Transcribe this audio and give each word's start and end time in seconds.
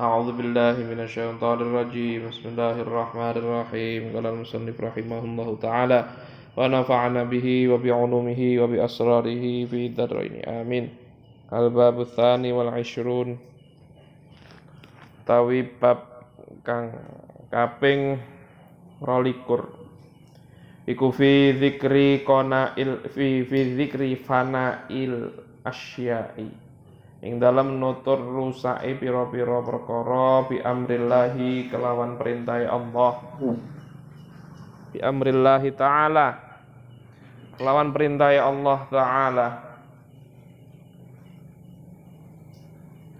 أعوذ 0.00 0.32
بالله 0.32 0.76
من 0.90 1.00
الشيطان 1.00 1.58
الرجيم 1.60 2.28
بسم 2.28 2.48
الله 2.48 2.76
الرحمن 2.80 3.34
الرحيم 3.42 4.02
قال 4.16 4.26
المصنف 4.26 4.80
رحمه 4.80 5.20
الله 5.24 5.48
تعالى 5.62 6.00
ونفعنا 6.56 7.22
به 7.24 7.68
وبعلومه 7.68 8.40
وبأسراره 8.60 9.44
في 9.64 9.86
الدارين 9.86 10.34
آمين 10.48 10.84
الباب 11.52 12.00
الثاني 12.00 12.52
والعشرون 12.52 13.50
tawi 15.30 15.62
bab 15.78 16.26
kang 16.66 16.90
kaping 17.54 18.18
rolikur 18.98 19.70
iku 20.90 21.14
fi 21.14 21.54
dzikri 21.54 22.26
il 22.82 22.90
fi 23.14 23.46
fi 23.46 23.58
dzikri 23.78 24.18
il 24.90 25.14
asyai 25.62 26.63
ing 27.25 27.41
dalam 27.41 27.81
nutur 27.81 28.21
rusake 28.21 29.01
pira-pira 29.01 29.65
perkara 29.65 30.45
bi 30.45 30.61
amrillahi 30.61 31.73
kelawan 31.73 32.21
perintah 32.21 32.61
Allah. 32.69 33.13
Bi 34.93 35.01
amrillahi 35.01 35.73
taala. 35.73 36.37
Kelawan 37.57 37.89
perintah 37.89 38.29
Allah 38.29 38.79
taala. 38.93 39.47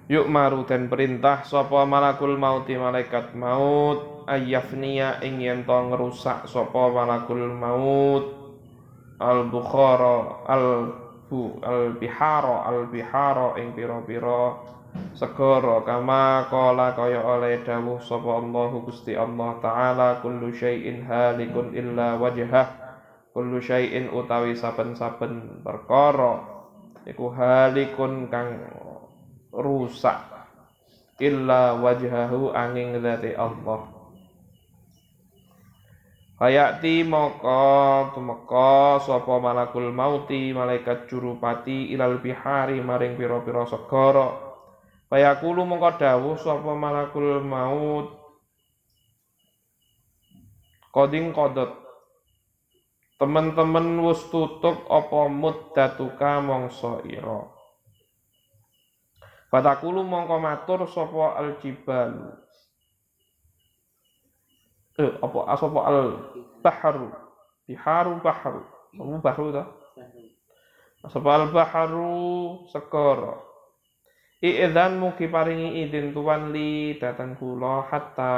Yuk 0.05 0.29
maru 0.29 0.69
dan 0.69 0.85
perintah 0.85 1.41
sapa 1.41 1.81
malakul 1.89 2.37
mauti 2.37 2.77
malaikat 2.77 3.33
maut. 3.33 4.29
Ayyafniya 4.29 5.25
ing 5.25 5.41
yen 5.41 5.65
to 5.65 5.73
ngrusak 5.73 6.45
sapa 6.45 6.93
malakul 6.93 7.41
maut. 7.57 8.53
Al 9.17 9.49
bukhara 9.49 10.45
al 10.45 10.65
bu 11.35 11.59
al 11.59 11.99
bihara 11.99 12.63
al 12.63 12.87
bihara 12.87 13.59
ing 13.59 13.75
kama 15.83 16.47
kala 16.47 16.95
kaya 16.95 17.19
oleh 17.19 17.59
dawuh 17.67 17.99
sapa 17.99 18.39
Allah 18.39 18.71
Gusti 18.79 19.11
Allah 19.11 19.59
taala 19.59 20.23
kullu 20.23 20.55
syai'in 20.55 21.03
halikun 21.03 21.75
illa 21.75 22.15
wajhah. 22.15 22.67
Kullu 23.35 23.59
syai'in 23.59 24.07
utawi 24.15 24.55
saben-saben 24.55 25.59
perkara 25.59 26.39
iku 27.03 27.27
halikun 27.35 28.31
kang 28.31 28.55
rusak. 29.51 30.31
Illa 31.19 31.75
wajhahu 31.75 32.55
angin 32.55 32.95
zati 33.03 33.35
Allah 33.35 33.94
Hayati 36.35 37.07
moko 37.07 38.11
tumeka 38.11 38.99
sapa 38.99 39.39
malakul 39.39 39.87
mauti 39.95 40.51
malaikat 40.51 41.07
jurupati 41.07 41.95
ilal 41.95 42.19
bihari 42.19 42.83
maring 42.83 43.15
pira-pira 43.15 43.63
segara. 43.63 44.35
Fayaqulu 45.07 45.63
mongko 45.63 45.95
dawuh 45.95 46.35
sapa 46.35 46.75
malakul 46.75 47.39
maut 47.39 48.19
Koding 50.91 51.31
kodot 51.31 51.71
Teman-teman 53.15 53.95
wis 54.03 54.27
tutup 54.27 54.91
apa 54.91 55.31
muddatuka 55.31 56.43
mongso 56.43 56.99
ira. 57.07 57.47
Fatakulu 59.47 60.03
mongko 60.03 60.35
matur 60.35 60.83
sapa 60.83 61.39
aljibalu 61.39 62.44
eh 64.95 65.11
apa 65.19 65.39
asapa 65.51 65.79
al 65.85 65.99
bahru. 66.63 67.11
Biharu 67.65 68.21
bahru. 68.21 68.63
Kamu 68.95 69.19
bahru 69.19 69.51
ta? 69.51 69.63
Asapa 71.03 71.29
al 71.35 71.45
bahru? 71.51 72.63
Segara. 72.71 73.41
I'dzan 74.45 75.01
mugi 75.01 75.25
paringi 75.31 75.87
izin 75.87 76.13
tuan 76.13 76.53
li 76.53 76.99
datang 77.01 77.33
kula 77.39 77.87
hatta 77.87 78.33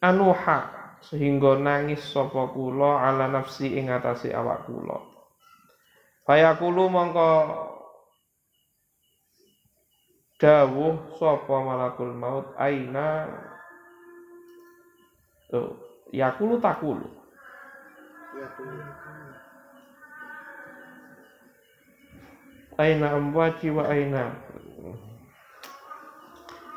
anuha 0.00 0.58
sehingga 1.04 1.60
nangis 1.60 2.00
sapa 2.00 2.48
kula 2.54 3.04
ala 3.04 3.28
nafsi 3.28 3.76
ing 3.76 3.92
atase 3.92 4.32
awak 4.32 4.64
kula. 4.64 5.04
Fayaqulu 6.24 6.88
mongko 6.88 7.28
dawuh 10.38 11.14
sapa 11.18 11.54
malakul 11.62 12.10
maut 12.14 12.46
aina? 12.58 13.30
Tuh 15.50 15.78
yakulu 16.10 16.58
takulu. 16.58 17.06
Aina 22.74 23.14
amwaji 23.14 23.70
wa 23.70 23.84
aina? 23.86 24.34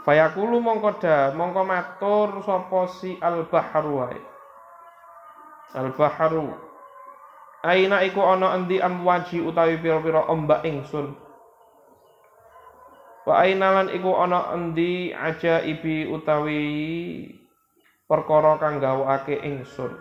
Fayakulu 0.06 0.62
mongko 0.62 1.02
da 1.02 1.34
mongko 1.34 1.62
matur 1.66 2.30
sapa 2.46 2.88
si 3.02 3.18
al 3.20 3.50
bahru 3.50 4.06
Al 5.76 5.90
bahru 5.98 6.54
Aina 7.66 8.06
iku 8.06 8.22
ana 8.22 8.56
endi 8.56 8.78
amwaji 8.80 9.42
utawi 9.42 9.82
pira-pira 9.82 10.30
ombak 10.30 10.64
ingsun 10.64 11.27
Wa 13.28 13.44
ainalan 13.44 13.92
iku 13.92 14.16
ana 14.16 14.56
endi 14.56 15.12
ajaibi 15.12 16.08
utawi 16.08 16.64
perkara 18.08 18.56
kang 18.56 18.80
gawake 18.80 19.36
ingsun. 19.44 19.92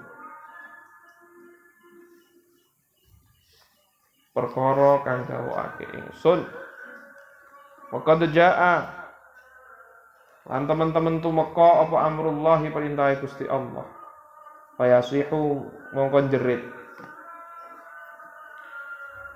Perkara 4.30 5.02
kang 5.02 5.26
gawake 5.26 5.90
ingsun. 5.90 6.46
Maka 7.90 8.14
jaa 8.30 8.94
lan 10.46 10.70
teman-teman 10.70 11.18
tumeka 11.18 11.82
apa 11.82 12.06
amrullah 12.06 12.62
perintah 12.70 13.10
Gusti 13.18 13.50
Allah. 13.50 13.90
Fayasihu 14.78 15.66
mongko 15.90 16.30
jerit 16.30 16.62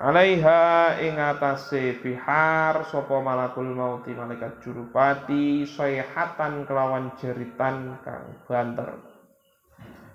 alaiha 0.00 0.96
ing 1.04 1.20
atase 1.20 2.00
bihar 2.00 2.88
sapa 2.88 3.20
malakul 3.20 3.68
mauti 3.68 4.16
malaikat 4.16 4.64
jurupati 4.64 5.68
sayhatan 5.68 6.64
kelawan 6.64 7.12
jeritan 7.20 8.00
kang 8.00 8.40
banter. 8.48 8.96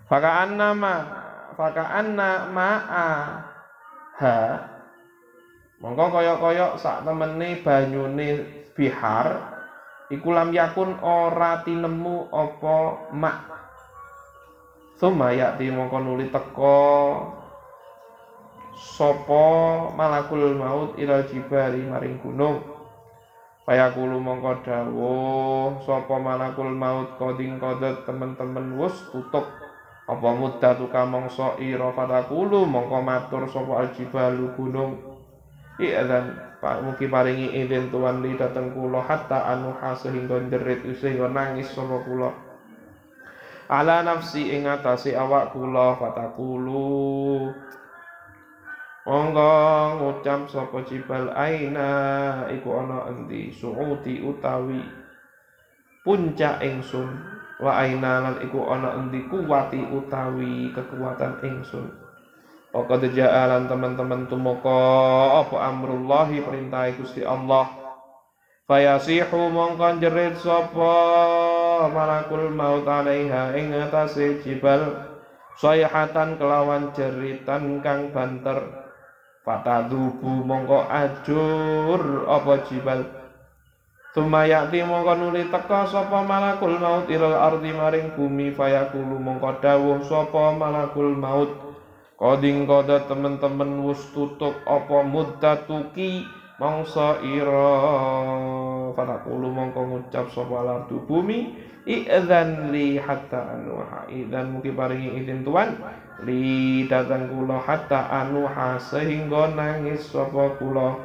Faka 0.09 0.41
anna 0.49 0.73
ma 0.73 0.95
ma'a 2.49 3.09
ha. 4.21 4.37
Mongko 5.75 6.05
kaya-kaya 6.17 6.81
sak 6.81 7.05
temene 7.05 7.61
banyune 7.61 8.29
bihar 8.73 9.53
iku 10.09 10.33
lam 10.33 10.49
yakun 10.49 10.97
ora 11.03 11.61
tinemu 11.61 12.31
apa 12.33 12.77
mak. 13.13 13.37
Suma 14.97 15.29
yakti 15.35 15.69
mongko 15.69 15.97
nuli 16.01 16.31
teko 16.31 16.81
sopo 18.75 19.43
malakul 19.95 20.51
maut 20.53 20.99
ilal 20.99 21.23
jibali 21.31 21.87
maring 21.87 22.19
gunung? 22.19 22.59
Payakulu 23.65 24.21
mongko 24.21 24.61
dawuh 24.61 25.81
sapa 25.81 26.21
malakul 26.21 26.69
maut 26.69 27.17
koding 27.17 27.57
kodet 27.57 28.05
temen-temen 28.05 28.77
wus 28.77 29.09
tutup. 29.09 29.47
Apa 30.05 30.37
mudah 30.37 30.77
tuka 30.77 31.01
mongso 31.01 31.57
ira 31.57 31.89
fatakulu 31.89 32.61
mongko 32.69 32.99
matur 33.01 33.43
sapa 33.49 33.87
aljibalu 33.87 34.53
gunung? 34.53 35.01
Pak 36.55 36.77
mugi 36.85 37.09
paringi 37.09 37.51
izin 37.51 37.89
tuan 37.89 38.21
li 38.21 38.37
dateng 38.37 38.71
kula 38.71 39.03
hatta 39.03 39.43
anuha 39.49 39.97
sehingga 39.97 40.39
jerit 40.45 40.85
sehingga 41.01 41.25
nangis 41.25 41.73
sapa 41.73 42.05
kula. 42.05 42.31
Ala 43.65 44.05
nafsi 44.05 44.53
ing 44.53 44.69
atase 44.69 45.17
awak 45.17 45.57
kula 45.57 45.97
fatakulu 45.97 47.49
Monggo 49.05 49.53
ngucap 50.01 50.49
sapa 50.49 50.81
jibal 50.81 51.29
aina 51.37 51.89
iku 52.49 52.81
ana 52.81 53.05
endi? 53.13 53.53
Suuti 53.53 54.17
utawi 54.17 54.81
puncak 56.01 56.65
ingsun. 56.65 57.13
Wa 57.61 57.85
aina 57.85 58.25
lan 58.25 58.41
iku 58.41 58.65
ana 58.65 58.97
endi? 58.97 59.29
Kuwati 59.29 59.77
utawi 59.93 60.73
kekuatan 60.73 61.37
ingsun. 61.45 61.85
Pokok 62.73 63.05
ja'alan 63.13 63.69
teman-teman 63.69 64.25
tumoko 64.25 64.73
apa 65.37 65.69
amrullahi 65.69 66.41
perintah 66.41 66.89
Gusti 66.97 67.21
Allah. 67.21 67.69
Fayasihu 68.65 69.53
mongkon 69.53 70.01
jerit 70.01 70.41
sapa 70.41 70.97
malakul 71.93 72.49
maut 72.49 72.89
alaiha 72.89 73.53
ing 73.53 73.69
atase 73.69 74.41
jibal. 74.41 75.13
Sayhatan 75.61 76.41
kelawan 76.41 76.89
jeritan 76.97 77.79
kang 77.85 78.09
banter 78.09 78.84
Fatadubu 79.45 80.41
mongko 80.41 80.89
ajur 80.89 82.25
apa 82.25 82.65
jibal? 82.65 83.05
Tumayati 84.17 84.81
mongko 84.81 85.13
nuli 85.21 85.45
teka 85.53 85.85
sapa 85.85 86.25
malakul 86.25 86.81
maut 86.81 87.05
ilal 87.13 87.37
ardi 87.37 87.69
maring 87.69 88.17
bumi 88.17 88.49
fayakulu 88.49 89.21
mongko 89.21 89.61
dawuh 89.61 90.01
sapa 90.01 90.49
malakul 90.57 91.13
maut. 91.13 91.53
Koding 92.17 92.65
koda 92.65 93.05
temen-temen 93.05 93.85
wus 93.85 94.01
tutup 94.17 94.57
apa 94.65 95.05
muddatuki 95.05 96.25
mangsa 96.57 97.21
ira. 97.21 97.77
Fatakulu 98.97 99.53
mongko 99.53 99.81
ngucap 99.93 100.25
sapa 100.33 100.57
lardu 100.65 101.05
bumi 101.05 101.53
idzan 101.85 102.73
li 102.73 102.97
hatta 102.97 103.55
anuha. 103.55 104.09
Idzan 104.09 104.57
mugi 104.57 104.73
paringi 104.73 105.21
izin 105.21 105.45
tuan 105.45 105.77
li 106.25 106.85
datang 106.89 107.29
kula 107.29 107.61
hatta 107.61 108.09
anuha 108.09 108.81
sehingga 108.81 109.53
nangis 109.53 110.09
sapa 110.09 110.57
kula 110.57 110.97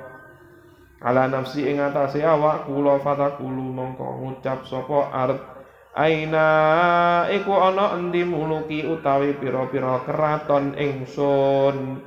ala 1.00 1.28
nafsi 1.28 1.68
ing 1.68 1.80
atase 1.80 2.24
awak 2.24 2.68
kula 2.68 3.00
fatakulu 3.00 3.72
mongko 3.72 4.24
ngucap 4.24 4.64
sapa 4.64 5.00
ard. 5.12 5.40
Aina 5.90 7.26
iku 7.34 7.50
ana 7.50 7.98
endi 7.98 8.22
muluki 8.22 8.86
utawi 8.86 9.34
pira-pira 9.34 9.98
keraton 10.06 10.78
ingsun 10.78 11.98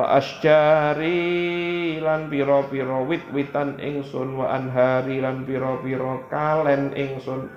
wa 0.00 0.16
asjari 0.16 2.00
lan 2.00 2.32
pira-pira 2.32 3.04
wit-witan 3.04 3.76
ingsun 3.76 4.32
wa 4.40 4.48
anhari 4.48 5.20
lan 5.20 5.44
pira-pira 5.44 6.24
kalen 6.32 6.96
ingsun. 6.96 7.52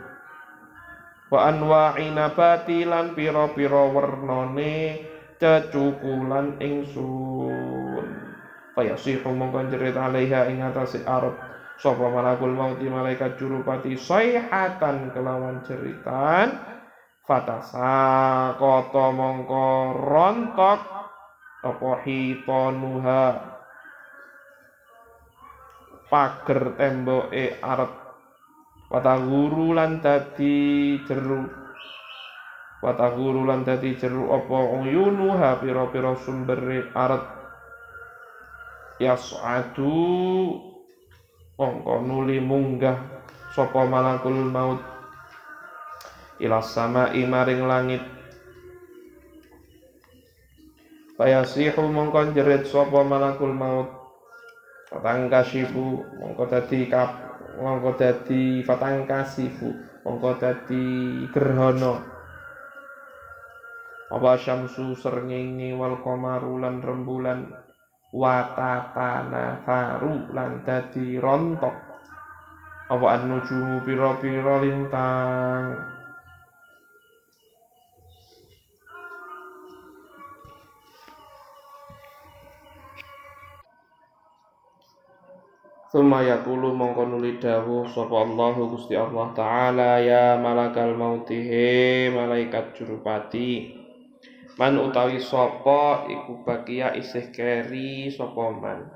Wa 1.31 1.47
anwa'i 1.47 2.11
nabati 2.11 2.83
lan 2.83 3.15
pira-pira 3.15 3.87
wernane 3.95 5.07
cecukulan 5.39 6.59
ingsun. 6.59 8.11
Fayasihu 8.75 9.31
mongko 9.31 9.71
jerit 9.71 9.95
alaiha 9.95 10.51
ing 10.51 10.67
atase 10.67 10.99
arep. 11.07 11.39
Malakul 11.83 12.53
mauti 12.53 12.85
malaikat 12.91 13.39
jurupati 13.39 13.97
sayhatan 13.97 15.11
kelawan 15.11 15.63
ceritan 15.67 16.53
fatasa 17.23 18.55
koto 18.55 19.11
mongko 19.11 19.97
rontok 19.99 21.02
apa 21.63 21.91
hitonuha 22.03 23.23
pager 26.11 26.75
temboke 26.75 27.57
arep 27.63 27.91
wataguru 28.91 29.73
lan 29.73 30.03
dadi 30.03 30.99
jeru. 31.07 31.49
Wataguru 32.83 33.47
lan 33.47 33.63
dadi 33.63 33.95
jeru 33.95 34.27
apa? 34.29 34.59
Uyunuha 34.83 35.63
pira-pira 35.63 36.13
sumbere 36.19 36.91
arep 36.93 37.23
yas'adu. 38.99 39.95
Mongko 41.53 41.95
nuli 42.03 42.43
munggah 42.43 42.97
sapa 43.55 43.87
malakul 43.87 44.51
maut. 44.51 44.83
Ila 46.43 46.59
sama 46.59 47.13
maring 47.13 47.63
langit 47.63 48.03
Payasihu 51.13 51.93
mongko 51.93 52.33
jerit 52.33 52.65
sapa 52.65 53.05
malakul 53.05 53.53
maut? 53.53 53.85
Fatangkasifu 54.89 56.01
mongko 56.17 56.49
dadi 56.49 56.89
kap 56.89 57.37
mongko 57.61 57.93
dadi 57.93 58.65
fatangkasifu 58.65 60.01
mongko 60.01 60.41
dadi 60.41 60.85
gerhana. 61.29 62.01
Apa 64.09 64.41
syamsu 64.41 64.97
srengenge 64.97 65.77
wal 65.77 66.01
qamaru 66.01 66.57
lan 66.57 66.81
rembulan? 66.81 67.61
Watatana 68.09 69.61
faru 69.61 70.33
lan 70.33 70.65
dadi 70.65 71.21
rontok. 71.21 71.77
Apa 72.89 73.05
an-nujumu 73.21 73.85
pira-pira 73.85 74.65
lintang 74.65 75.92
Suma 85.93 86.25
yakulu 86.25 86.73
mongko 86.73 87.05
nuli 87.05 87.37
dawuh 87.37 87.85
sapa 87.85 88.25
Allah 88.25 88.57
Gusti 88.65 88.97
Allah 88.97 89.29
taala 89.37 90.01
ya 90.01 90.41
malakal 90.41 90.97
mauti 90.97 91.37
he 91.37 92.09
malaikat 92.09 92.73
jurupati 92.73 93.77
Man 94.57 94.81
utawi 94.81 95.21
sapa 95.21 96.09
iku 96.09 96.41
bakia 96.41 96.97
isih 96.97 97.29
keri 97.29 98.09
sapa 98.09 98.57
man. 98.57 98.89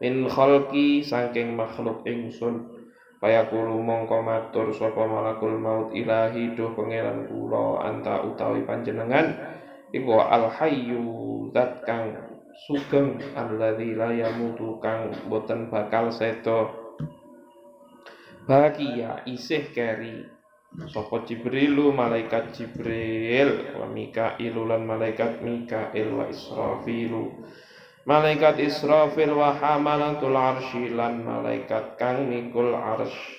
Min 0.00 0.24
khalqi 0.24 1.04
saking 1.04 1.52
makhluk 1.52 2.00
ingsun. 2.08 2.80
Kaya 3.20 3.44
kulo 3.52 3.84
mongko 3.84 4.24
matur 4.24 4.72
sapa 4.72 5.04
malakul 5.04 5.60
maut 5.60 5.92
ilahi 5.92 6.56
duh 6.56 6.72
pangeran 6.72 7.28
kula 7.28 7.84
anta 7.84 8.24
utawi 8.24 8.64
panjenengan 8.64 9.36
iku 9.92 10.16
al 10.16 10.48
hayyu 10.48 11.52
zat 11.52 11.84
kang 11.84 12.31
sugeng 12.54 13.20
alladzi 13.34 13.96
la 13.96 14.12
yamutu 14.12 14.76
kang 14.80 15.12
boten 15.26 15.72
bakal 15.72 16.12
sedo 16.12 16.70
bahagia 18.44 19.24
isih 19.24 19.72
keri. 19.72 20.42
Sopo 20.88 21.20
Jibrilu 21.28 21.92
malaikat 21.92 22.56
Jibril 22.56 23.76
wa 23.76 23.84
Mikailu 23.92 24.64
lan 24.64 24.88
malaikat 24.88 25.44
Mikail 25.44 26.16
wa 26.16 26.24
Israfilu 26.24 27.28
malaikat 28.02 28.58
Israfil 28.58 29.30
wa 29.30 29.54
hamalatul 29.54 30.34
arsy 30.34 30.90
lan 30.90 31.22
malaikat 31.22 31.94
kang 32.00 32.26
mikul 32.26 32.74
arsy 32.74 33.36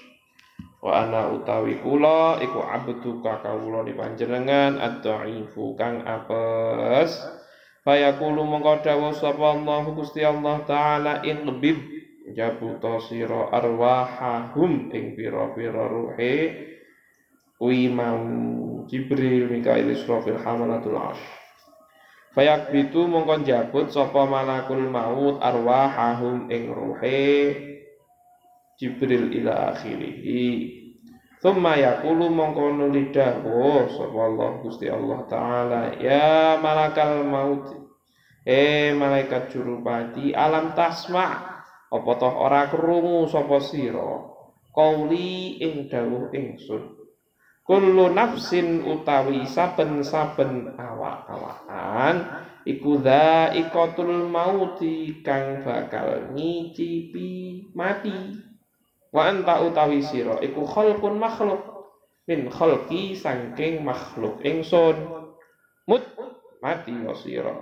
wa 0.80 1.04
ana 1.04 1.32
utawi 1.32 1.80
kula 1.84 2.40
iku 2.44 2.64
abduka 2.64 3.44
kawula 3.44 3.84
di 3.88 3.96
panjenengan 3.96 4.80
ad-dhaifu 4.80 5.76
kang 5.76 6.04
apes 6.08 7.43
fayaqulu 7.84 8.48
mongko 8.48 8.84
dawuh 8.84 9.12
sapa 9.12 9.60
Allah 9.60 9.84
Gusti 9.92 10.24
Allah 10.24 10.64
taala 10.64 11.14
inbib 11.28 11.80
jabuta 12.32 13.04
sira 13.04 13.52
arwahahum 13.52 14.90
ing 14.96 15.14
pira-pira 15.20 15.86
ruhe 15.92 16.36
kuwi 17.60 17.92
mau 17.92 18.24
Jibril 18.88 19.48
Mikail 19.48 19.96
Israfil 19.96 20.40
hamalatul 20.40 21.00
arsh. 21.00 21.24
Fayak 22.34 22.74
bitu 22.74 23.06
mongkon 23.06 23.46
jabut 23.46 23.94
sapa 23.94 24.26
malakul 24.26 24.90
maut 24.90 25.38
arwahahum 25.40 26.50
ing 26.50 26.74
ruhe 26.74 27.54
Jibril 28.76 29.32
ila 29.38 29.76
akhirih 29.76 30.83
Thumma 31.44 31.76
yakulu 31.76 32.32
mongko 32.32 32.72
nuli 32.72 33.12
dawuh 33.12 33.84
sapa 33.92 34.16
Allah 34.16 34.64
Gusti 34.64 34.88
Allah 34.88 35.28
taala 35.28 35.92
ya 36.00 36.56
malakal 36.56 37.20
maut 37.28 37.68
eh 38.48 38.96
malaikat 38.96 39.52
jurupati 39.52 40.32
alam 40.32 40.72
tasma 40.72 41.44
apa 41.92 42.12
toh 42.16 42.34
ora 42.48 42.72
krungu 42.72 43.28
sapa 43.28 43.60
sira? 43.60 44.24
Qauli 44.72 45.60
ing 45.60 45.92
dawuh 45.92 46.32
ingsun 46.32 46.96
kullu 47.68 48.16
nafsin 48.16 48.80
utawi 48.88 49.44
saben-saben 49.44 50.80
awak-awakan 50.80 52.40
iku 52.64 53.04
dha'iqatul 53.04 54.32
mauti 54.32 55.20
kang 55.20 55.60
bakal 55.68 56.32
ngicipi 56.32 57.68
mati 57.76 58.53
wa 59.14 59.30
anta 59.30 59.62
utawi 59.62 60.02
sira 60.02 60.42
iku 60.42 60.66
khalqun 60.66 61.22
makhluk. 61.22 61.62
Min 62.26 62.50
khalqi 62.50 63.14
saking 63.14 63.86
makhluk 63.86 64.42
ingsun. 64.42 64.96
Mut 65.86 66.04
mati 66.64 66.96
wa 66.98 67.14
sira. 67.14 67.54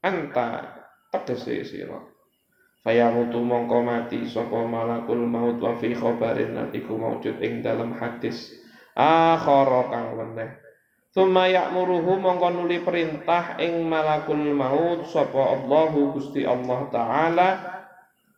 Anta 0.00 0.72
tegese 1.12 1.66
sira. 1.68 2.00
Fayamutu 2.86 3.42
mongko 3.42 3.82
mati 3.82 4.22
sapa 4.30 4.62
malakul 4.62 5.26
maut 5.26 5.58
wa 5.58 5.74
fi 5.74 5.90
khabarin 5.90 6.54
lan 6.54 6.70
iku 6.70 6.94
maujud 6.94 7.42
ing 7.42 7.58
dalam 7.58 7.98
hadis 7.98 8.54
akhara 8.94 9.90
kang 9.90 10.14
weneh. 10.14 10.54
Suma 11.10 11.50
ya'muruhu 11.50 12.22
mongko 12.22 12.54
nuli 12.54 12.78
perintah 12.86 13.58
ing 13.58 13.90
malakul 13.90 14.38
maut 14.54 15.02
sapa 15.10 15.58
Allahu 15.58 16.14
Gusti 16.14 16.46
Allah 16.46 16.80
taala 16.94 17.75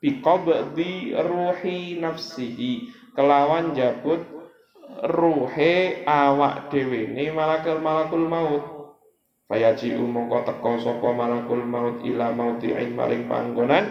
biqabdi 0.02 1.14
ruhi 1.14 1.98
nafsihi. 1.98 2.90
Kelawan 3.18 3.74
jabut 3.74 4.22
ruhe 5.04 6.06
awak 6.06 6.70
dhewe 6.70 7.10
ne 7.10 7.30
malakul 7.34 7.82
malakul 7.82 8.26
maut. 8.26 8.64
Fayaji 9.48 9.96
mongko 9.96 10.44
teko 10.44 10.76
sapa 10.76 11.08
malakul 11.16 11.64
maut 11.64 12.04
ila 12.04 12.30
mauti 12.36 12.70
ing 12.74 12.94
maring 12.94 13.26
panggonan. 13.26 13.88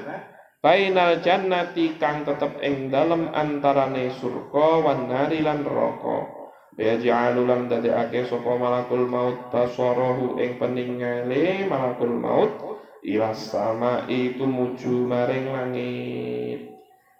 Bainal 0.57 1.21
jannati 1.21 1.95
kang 2.01 2.25
tetep 2.25 2.59
ing 2.65 2.89
dalem 2.89 3.29
antarane 3.29 4.09
surga 4.09 4.67
wan 4.81 5.05
nari 5.09 5.45
lan 5.45 5.63
neraka. 5.63 6.33
Ja'alu 6.77 7.41
lan 7.49 7.65
dadekake 7.65 8.29
sapa 8.29 8.53
malakul 8.53 9.09
maut 9.09 9.49
basarahu 9.49 10.37
ing 10.37 10.61
peningale 10.61 11.65
malakul 11.65 12.13
maut 12.13 12.66
ila 13.03 13.33
sama 13.33 14.05
itu 14.09 14.45
muju 14.45 15.05
maring 15.05 15.45
langit. 15.51 16.59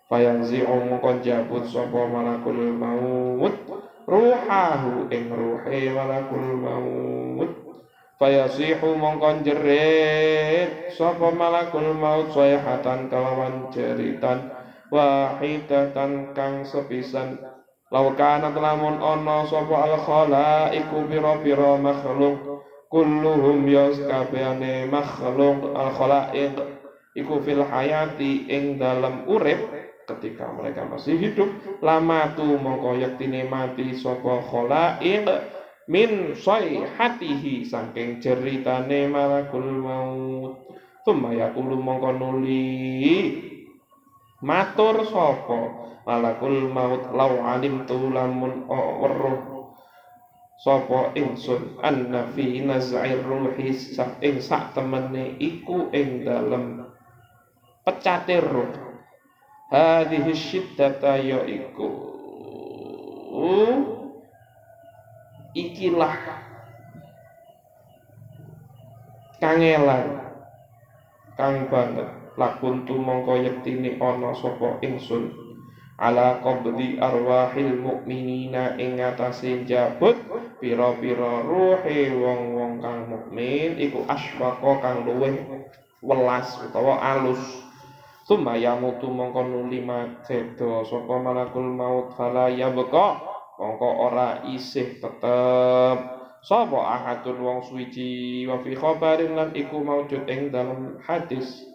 Fayanzi'u 0.08 0.88
mongko 0.88 1.20
jabut 1.20 1.68
sapa 1.68 2.08
malakul 2.08 2.72
maut. 2.72 3.56
Ruhahu 4.08 5.12
ing 5.12 5.28
ruhe 5.28 5.92
malakul 5.92 6.48
maut. 6.56 7.52
Fayasihu 8.16 8.96
mongko 8.96 9.44
jerit 9.44 10.96
sapa 10.96 11.28
malakul 11.36 11.92
maut. 11.92 12.32
Sayhatan 12.32 13.12
kalawan 13.12 13.68
jeritan. 13.76 14.48
Wahidatan 14.88 16.32
kang 16.32 16.64
sepisan. 16.64 17.36
Lau 17.92 18.16
kana 18.16 18.56
lamun 18.56 19.04
ana 19.04 19.44
sapa 19.44 19.92
al 19.92 20.00
iku 20.72 21.04
pira-pira 21.08 21.76
makhluk 21.76 22.47
kulluhum 22.88 23.68
yas 23.68 24.00
kabehane 24.00 24.88
makhluk 24.88 25.76
al 25.76 25.92
khalaiq 25.92 26.56
iku 27.18 27.42
fil 27.44 27.64
hayati 27.66 28.48
ing 28.48 28.80
dalam 28.80 29.28
urip 29.28 29.60
ketika 30.08 30.48
mereka 30.56 30.88
masih 30.88 31.20
hidup 31.20 31.52
lama 31.84 32.32
tu 32.38 32.46
mongko 32.46 32.96
yaktine 32.96 33.44
mati 33.50 33.92
sapa 34.00 34.40
khalaiq 34.48 35.28
min 35.88 36.36
hatihi 36.36 37.64
saking 37.64 38.20
ceritane 38.20 39.08
malakul 39.08 39.72
maut. 39.72 40.54
Tumma 41.08 41.32
yakulu 41.32 41.80
mongko 41.80 42.12
nuli 42.20 43.40
matur 44.44 45.08
sapa 45.08 45.60
malakul 46.04 46.68
maut? 46.68 47.08
Lau 47.16 47.40
alim 47.40 47.88
tu 47.88 48.12
lamun 48.12 48.68
weruh 48.68 49.57
sapa 50.68 51.16
ingsun 51.16 51.80
anna 51.80 52.28
fi 52.36 52.60
naz'ir 52.60 53.24
ruhi 53.24 53.72
ing 54.20 54.36
sak 54.44 54.76
temene 54.76 55.40
iku 55.40 55.88
ing 55.96 56.28
dalem 56.28 56.84
pecate 57.88 58.44
ruh. 58.44 58.68
Hadhihi 59.72 60.36
syiddata 60.36 61.24
ya 61.24 61.40
ikilah 65.56 66.16
kangelan 69.40 70.20
kang 71.40 71.72
banget. 71.72 72.12
Lakun 72.38 72.86
mongko 72.86 73.40
yektine 73.40 73.96
ana 74.04 74.36
sapa 74.36 74.84
ingsun 74.84 75.47
ala 75.98 76.38
qabdi 76.46 77.02
arwahil 77.02 77.82
mukminina 77.82 78.78
ing 78.78 79.02
atase 79.02 79.66
jabut 79.66 80.14
pira-pira 80.62 81.42
ruhe 81.42 82.14
wong-wong 82.14 82.78
kang 82.82 83.10
mukmin 83.10 83.82
iku 83.82 84.06
asfaqa 84.06 84.78
kang 84.82 85.10
luwih 85.10 85.42
welas 86.06 86.58
utawa 86.62 87.02
alus. 87.02 87.42
Suma 88.28 88.60
yamutu 88.60 89.08
mongko 89.08 89.40
nuli 89.48 89.82
sedo 90.28 90.84
sapa 90.84 91.16
malakul 91.16 91.64
maut 91.64 92.12
fala 92.20 92.52
yabqa 92.52 93.24
mongko 93.56 93.90
ora 94.12 94.44
isih 94.46 95.00
tetep. 95.00 95.98
Sapa 96.44 96.80
ahadun 96.80 97.42
wong 97.42 97.60
suci 97.66 98.46
wa 98.46 98.62
fi 98.62 98.76
khabarin 98.78 99.34
lan 99.34 99.50
iku 99.58 99.82
maujud 99.82 100.30
ing 100.30 100.54
dalam 100.54 101.00
hadis 101.02 101.66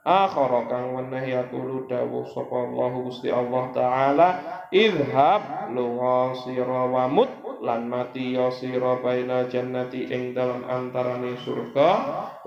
akhara 0.00 0.64
kang 0.70 0.96
weneh 0.96 1.28
yaqulu 1.28 1.84
dawuh 1.84 2.24
sapa 2.32 2.56
Allah 2.56 2.92
Gusti 3.04 3.28
Allah 3.28 3.64
taala 3.76 4.28
idhab 4.72 5.68
lunga 5.76 6.32
sira 6.40 6.88
wa 6.88 7.04
mut 7.04 7.28
lan 7.60 7.92
mati 7.92 8.32
ya 8.32 8.48
sira 8.48 8.96
baina 9.04 9.44
jannati 9.44 10.08
ing 10.08 10.32
dalem 10.32 10.64
antarane 10.64 11.36
surga 11.44 11.90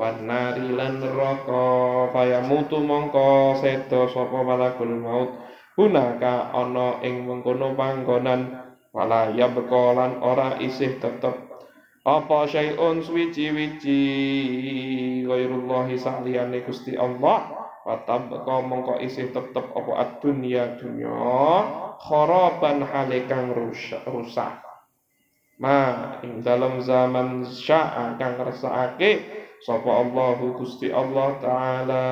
wan 0.01 0.25
nari 0.25 0.73
lan 0.73 0.97
neraka. 0.97 2.09
Mutu 2.49 2.81
mongko 2.81 3.61
seda 3.61 4.09
sapa 4.09 4.41
malakul 4.41 4.89
maut 4.89 5.29
hunaka 5.77 6.49
ana 6.53 6.97
ing 7.05 7.29
mengkono 7.29 7.77
panggonan 7.77 8.73
wala 8.93 9.29
ya 9.33 9.49
bekolan 9.53 10.17
ora 10.21 10.57
isih 10.57 10.97
tetep. 10.97 11.53
Apa 12.03 12.43
syai'un 12.51 12.99
ghairullahi 15.33 15.97
saliyane 15.97 16.61
Gusti 16.61 16.93
Allah 16.93 17.63
Watab 17.83 18.31
kau 18.47 18.63
mongko 18.63 19.03
isih 19.03 19.35
tetep 19.35 19.75
apa 19.75 19.91
ad-dunya 19.99 20.79
dunya 20.79 21.19
kharaban 21.99 22.79
halikang 22.79 23.51
rusak 23.51 23.99
rusak. 24.07 24.63
Ma 25.59 26.15
ing 26.23 26.39
dalam 26.39 26.79
zaman 26.79 27.43
sya'a 27.43 28.15
kang 28.15 28.39
ngersakake 28.39 29.27
sapa 29.67 29.91
Allahu 29.99 30.63
Gusti 30.63 30.95
Allah 30.95 31.29
taala. 31.43 32.07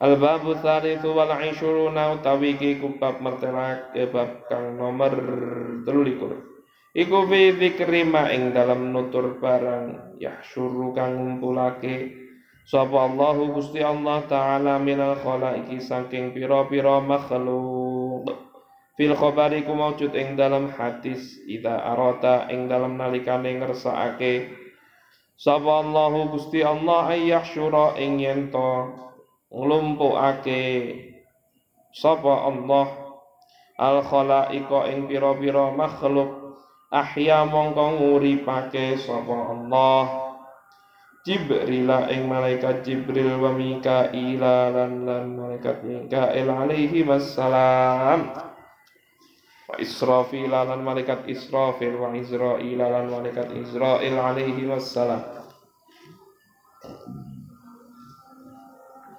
Al-babu 0.00 0.56
tsalitsu 0.56 1.12
wal 1.12 1.28
'ishruna 1.28 2.16
utawi 2.16 2.56
iki 2.56 2.80
kubab 2.80 3.20
mertelak 3.20 3.92
bab 4.08 4.48
kang 4.48 4.72
nomor 4.80 5.12
23 5.84 6.57
Iku 6.98 7.30
fi 7.30 7.54
dzikri 7.54 8.10
ing 8.10 8.50
dalam 8.50 8.90
nutur 8.90 9.38
barang 9.38 10.18
yahsyuru 10.18 10.90
kang 10.98 11.14
ngumpulake. 11.14 12.10
Sapa 12.66 13.06
Allahu 13.06 13.54
Gusti 13.54 13.78
Allah 13.78 14.26
taala 14.26 14.82
minal 14.82 15.14
khalaiqi 15.14 15.78
saking 15.78 16.34
pira-pira 16.34 16.98
makhluk. 16.98 18.26
Fil 18.98 19.14
khabari 19.14 19.62
ku 19.62 19.78
maujud 19.78 20.10
ing 20.10 20.34
dalam 20.34 20.74
hadis 20.74 21.38
ida 21.46 21.86
arata 21.86 22.50
ing 22.50 22.66
dalam 22.66 22.98
nalikane 22.98 23.62
ngersakake. 23.62 24.50
Sapa 25.38 25.86
Allahu 25.86 26.34
Gusti 26.34 26.66
Allah 26.66 27.14
ay 27.14 27.30
yahsyura 27.30 27.94
ing 27.94 28.18
yen 28.18 28.50
to 28.50 28.90
nglumpukake. 29.54 30.98
Sapa 31.94 32.42
Allah 32.42 32.90
al 33.78 34.02
khalaiqa 34.02 34.90
ing 34.90 35.06
pira-pira 35.06 35.70
makhluk 35.70 36.47
ahya 36.88 37.44
mongko 37.44 38.00
nguripake 38.00 38.96
sapa 38.96 39.34
Allah? 39.52 40.28
Jibril 41.28 41.92
ing 42.08 42.24
malaikat 42.24 42.88
Jibril 42.88 43.36
wa 43.36 43.52
Mikail 43.52 44.40
lan 44.40 45.04
lan 45.04 45.36
malaikat 45.36 45.84
Mikail 45.84 46.48
alaihi 46.48 47.04
wassalam. 47.04 48.32
Wa 49.68 49.76
Israfil 49.76 50.48
lan 50.48 50.80
malaikat 50.80 51.28
Israfil 51.28 52.00
wa 52.00 52.16
Israil 52.16 52.80
lan 52.80 53.12
malaikat 53.12 53.52
Israil 53.60 54.16
alaihi 54.16 54.64
wassalam. 54.64 55.20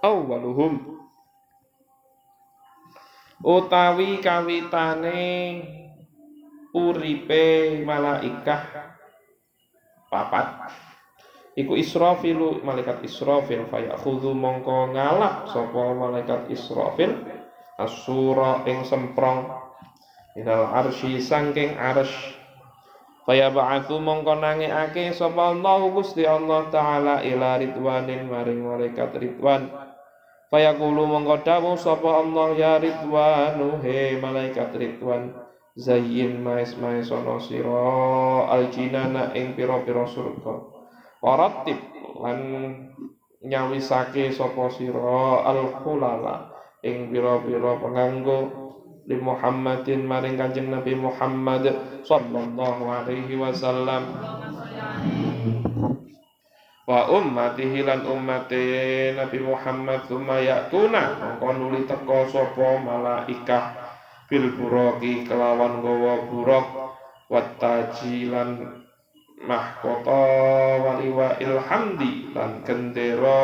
Awwaluhum. 0.02 0.98
Utawi 3.46 4.18
kawitane 4.18 5.30
uripe 6.74 7.82
malaikah 7.82 8.94
papat. 10.10 10.70
Iku 11.58 11.76
Israfilu 11.76 12.62
malaikat 12.62 13.04
Israfil 13.04 13.68
fayakhudhu 13.68 14.32
mongko 14.32 14.94
ngalap 14.96 15.50
sapa 15.50 15.84
malaikat 15.98 16.48
Israfil 16.54 17.20
asura 17.76 18.64
ing 18.70 18.86
semprong 18.86 19.50
minal 20.38 20.70
arsy 20.72 21.20
sangking 21.20 21.76
arsy. 21.76 22.38
Faya 23.28 23.54
ba'athu 23.54 24.02
mongko 24.02 24.42
nangekake 24.42 25.14
sapa 25.14 25.54
Allah 25.54 25.86
Gusti 25.94 26.26
Allah 26.26 26.66
taala 26.74 27.22
ila 27.22 27.62
ridwanin 27.62 28.26
maring 28.26 28.66
malaikat 28.66 29.14
ridwan. 29.22 29.70
Faya 30.50 30.74
kulu 30.74 31.06
mongko 31.06 31.46
dawuh 31.46 31.78
sapa 31.78 32.26
Allah 32.26 32.48
ya 32.58 32.74
ridwanu 32.82 33.84
he 33.86 34.18
malaikat 34.18 34.74
ridwan 34.74 35.49
Zayyin 35.80 36.44
maes 36.44 36.76
maes 36.76 37.08
ono 37.08 37.40
siro 37.40 38.44
aljinana 38.52 39.32
ing 39.32 39.56
piro 39.56 39.80
piro 39.88 40.04
surga. 40.04 40.54
Waratib 41.24 41.80
lan 42.20 42.40
nyawisake 43.40 44.28
sapa 44.36 44.68
siro 44.76 45.40
al 45.40 45.72
khulala 45.80 46.52
ing 46.84 47.08
piro 47.08 47.40
piro 47.48 47.80
penganggo 47.80 48.40
di 49.08 49.16
Muhammadin 49.16 50.04
maring 50.04 50.36
Kanjeng 50.36 50.68
Nabi 50.68 51.00
Muhammad 51.00 51.64
sallallahu 52.04 52.84
alaihi 52.84 53.40
wasallam. 53.40 54.04
Wa 56.84 57.08
ummatihi 57.08 57.88
lan 57.88 58.04
ummati 58.04 58.66
Nabi 59.16 59.40
Muhammad 59.40 60.04
tsumma 60.12 60.44
ya'tuna. 60.44 61.04
Mongko 61.40 61.48
nuli 61.56 61.88
teka 61.88 62.28
sapa 62.28 62.84
malaikah 62.84 63.89
bil 64.30 64.54
buraki 64.54 65.26
kelawan 65.26 65.82
gawa 65.82 66.30
burak 66.30 66.68
watajilan 67.34 68.86
mahkota 69.42 70.24
waliwa 70.86 71.42
ilhamdi 71.42 72.30
lan 72.38 72.62
gendera. 72.62 73.42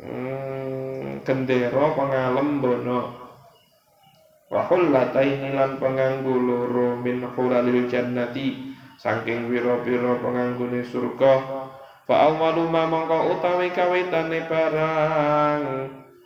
Hmm, 0.00 1.20
gendera 1.20 1.84
pengalem 1.92 2.64
bono 2.64 3.00
wa 4.48 4.66
hullataini 4.66 5.52
lan 5.52 5.76
penganggu 5.76 6.34
loro 6.34 6.96
min 6.96 7.22
hulalil 7.22 7.86
jannati 7.86 8.72
saking 8.96 9.52
wira-wira 9.52 10.18
penganggune 10.18 10.80
surga 10.82 11.59
Fa 12.10 12.26
awwalu 12.26 12.66
ma 12.66 12.90
mongko 12.90 13.38
utawi 13.38 13.70
kawitane 13.70 14.42
barang. 14.50 15.62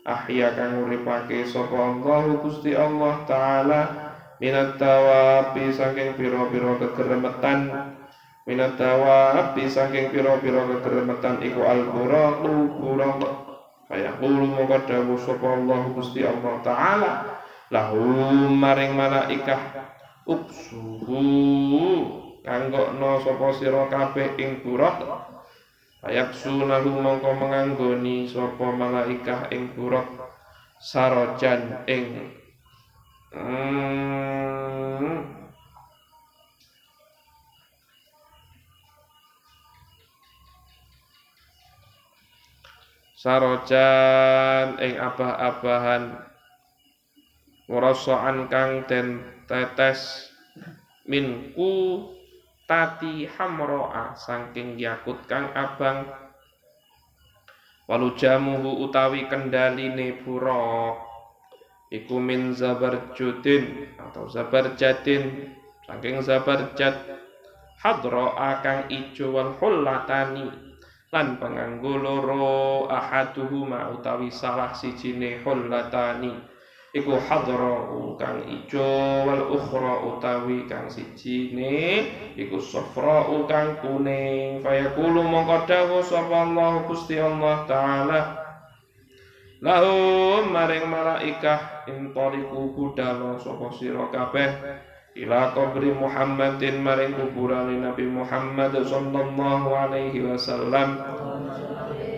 Ahya 0.08 0.56
kang 0.56 0.80
uripake 0.80 1.44
sapa 1.44 1.76
Allah 1.76 2.40
Gusti 2.40 2.72
Allah 2.72 3.20
taala. 3.28 3.80
Minat 4.40 4.80
tawabi 4.80 5.68
saking 5.68 6.16
pira-pira 6.16 6.80
kegeremetan. 6.80 7.68
Minat 8.48 8.80
dawabi 8.80 9.68
saking 9.68 10.08
pira-pira 10.08 10.64
kegremetan 10.72 11.44
iku 11.44 11.68
al-buraq 11.68 12.40
buraq. 12.80 13.20
Kaya 13.84 14.16
kulo 14.16 14.40
mongko 14.56 14.88
dawuh 14.88 15.20
sapa 15.20 15.52
Allah 15.52 15.84
Gusti 15.92 16.24
Allah 16.24 16.64
taala. 16.64 17.12
Lahum 17.68 18.56
maring 18.56 18.96
malaikah. 18.96 19.60
Uksuhu 20.24 21.20
kanggokno 22.40 23.20
sapa 23.20 23.52
sira 23.52 23.84
kabeh 23.92 24.40
ing 24.40 24.64
buraq 24.64 25.28
Ayak 26.04 26.36
sunahu 26.36 27.00
mongko 27.00 27.32
menganggoni 27.32 28.28
sapa 28.28 28.76
malaikah 28.76 29.48
ing 29.48 29.72
buraq 29.72 30.04
sarojan 30.76 31.80
ing 31.88 32.28
hmm, 33.32 35.24
sarojan 43.16 44.76
ing 44.84 45.00
abah-abahan 45.00 46.20
ngorosoan 47.64 48.44
kang 48.52 48.84
den 48.84 49.24
tetes 49.48 50.28
minku 51.08 52.12
tati 52.64 53.28
hamroa 53.28 54.16
saking 54.16 54.80
yakut 54.80 55.20
kang 55.28 55.52
abang. 55.52 56.08
Walu 57.84 58.16
jamuhu 58.16 58.88
utawi 58.88 59.28
kendaline 59.28 60.24
buruk 60.24 60.96
iku 61.92 62.16
min 62.16 62.56
zabarjudin 62.56 63.96
atau 64.00 64.24
zabarjadin. 64.28 65.52
Saking 65.84 66.24
zabarjad 66.24 66.96
hadroa 67.84 68.64
kang 68.64 68.88
ijo 68.88 69.36
wal 69.36 69.52
hullatani 69.60 70.48
lan 71.12 71.36
penganggo 71.36 72.00
loro 72.00 72.88
ahaduhuma 72.88 73.92
utawi 73.92 74.32
salah 74.32 74.72
sijine 74.72 75.44
hullatani 75.44 76.53
iku 76.94 77.18
hadra 77.18 77.90
kang 78.14 78.46
ijo 78.46 78.86
wal 79.26 79.50
ukhra 79.50 80.06
utawi 80.06 80.62
kang 80.70 80.86
sijine 80.86 82.06
iku 82.38 82.62
safra 82.62 83.26
kang 83.50 83.82
kuning. 83.82 84.62
Fayaqulu 84.62 85.26
mongko 85.26 85.66
dawuh 85.66 86.02
sapa 86.06 86.46
Allah 86.46 86.86
Gusti 86.86 87.18
Allah 87.18 87.66
taala. 87.66 88.20
Lahum 89.58 90.54
maring 90.54 90.86
malaikah 90.86 91.88
intoliku 91.90 92.70
budal 92.70 93.42
sapa 93.42 93.74
sira 93.74 94.06
kabeh. 94.14 94.50
Ila 95.14 95.54
Muhammadin 95.94 96.82
maring 96.82 97.14
kuburane 97.14 97.78
Nabi 97.78 98.06
Muhammad 98.06 98.74
sallallahu 98.82 99.70
alaihi 99.70 100.26
wasallam. 100.26 100.98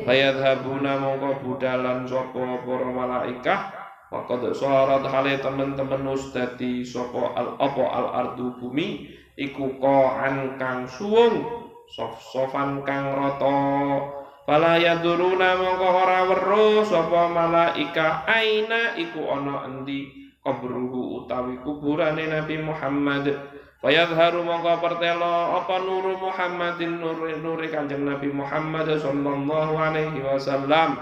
Fayadhabuna 0.04 1.00
mongko 1.00 1.44
budalan 1.44 2.04
sapa 2.04 2.60
para 2.60 2.88
malaikah 2.92 3.85
Waqad 4.06 4.54
sarat 4.54 5.02
hale 5.02 5.34
temen-temen 5.42 6.06
ustadi 6.14 6.86
sapa 6.86 7.34
al 7.34 7.58
apa 7.58 7.84
al 7.90 8.06
ardu 8.14 8.54
bumi 8.54 9.10
iku 9.34 9.82
qa'an 9.82 10.54
kang 10.54 10.86
suwung 10.86 11.42
sof-sofan 11.90 12.86
kang 12.86 13.18
rata. 13.18 13.58
Fala 14.46 14.78
yaduruna 14.78 15.58
mongko 15.58 15.88
ora 15.90 16.22
weruh 16.22 16.86
sapa 16.86 17.26
malaikah 17.34 18.22
aina 18.30 18.94
iku 18.94 19.26
ana 19.26 19.66
endi? 19.66 20.30
Qabruhu 20.38 21.26
utawi 21.26 21.58
kuburane 21.66 22.30
Nabi 22.30 22.62
Muhammad. 22.62 23.26
Fayadharu 23.82 24.46
mongko 24.46 24.78
pertelo 24.86 25.58
apa 25.58 25.82
nuru 25.82 26.14
Muhammadin 26.22 27.02
nuri 27.02 27.42
nuri 27.42 27.66
kanjeng 27.74 28.06
Nabi 28.06 28.30
Muhammad 28.30 28.86
sallallahu 28.86 29.74
alaihi 29.74 30.22
wasallam 30.22 30.94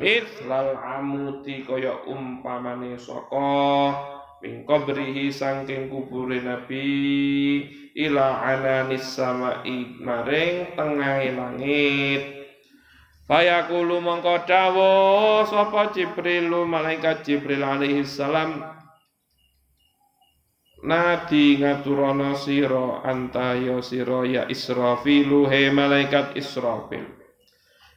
mithlal 0.00 0.80
amuti 0.80 1.60
kaya 1.60 2.00
umpamane 2.08 2.96
saka 2.96 3.92
min 4.40 4.64
qabrihi 4.64 5.28
saking 5.28 5.92
kubure 5.92 6.40
Nabi 6.40 7.68
ila 7.92 8.40
ananis 8.40 9.04
samai 9.04 10.00
maring 10.00 10.72
tengah 10.72 11.20
langit. 11.36 12.40
Fayaqulu 13.28 14.00
mongko 14.00 14.48
dawuh 14.48 15.44
sapa 15.46 15.92
Jibril 15.92 16.50
malaikat 16.64 17.22
Jibril 17.22 17.62
alaihi 17.62 18.02
salam. 18.02 18.58
Nadi 20.80 21.60
ngaturana 21.60 22.32
sira 22.32 23.04
anta 23.04 23.52
ya 23.52 23.84
sira 23.84 24.24
ya 24.24 24.48
Israfilu 24.48 25.44
he 25.52 25.68
malaikat 25.68 26.32
Israfil 26.40 27.19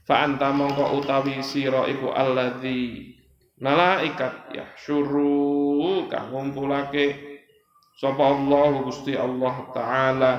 Fa 0.04 0.28
anta 0.28 0.52
mongko 0.52 1.00
utawi 1.00 1.40
sira 1.40 1.88
iku 1.88 2.12
alladzi 2.12 3.16
malaikat 3.64 4.52
yahsyuru 4.52 6.12
kang 6.12 6.28
ngumpulake 6.36 7.40
sapa 7.96 8.36
Allah 8.36 8.84
Gusti 8.84 9.16
Allah 9.16 9.56
taala 9.72 10.34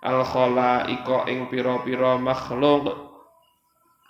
al 0.00 0.24
khalaiqa 0.24 1.28
ing 1.28 1.52
pira-pira 1.52 2.16
makhluk. 2.16 3.04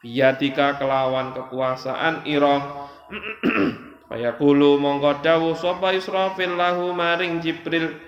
Biyadika 0.06 0.78
kelawan 0.78 1.34
kekuasaan 1.34 2.22
ira. 2.30 2.86
Kulu 4.38 4.78
mongko 4.78 5.18
dawuh 5.18 5.58
sapa 5.58 5.90
Israfil 5.90 6.54
lahu 6.54 6.94
maring 6.94 7.42
Jibril 7.42 8.05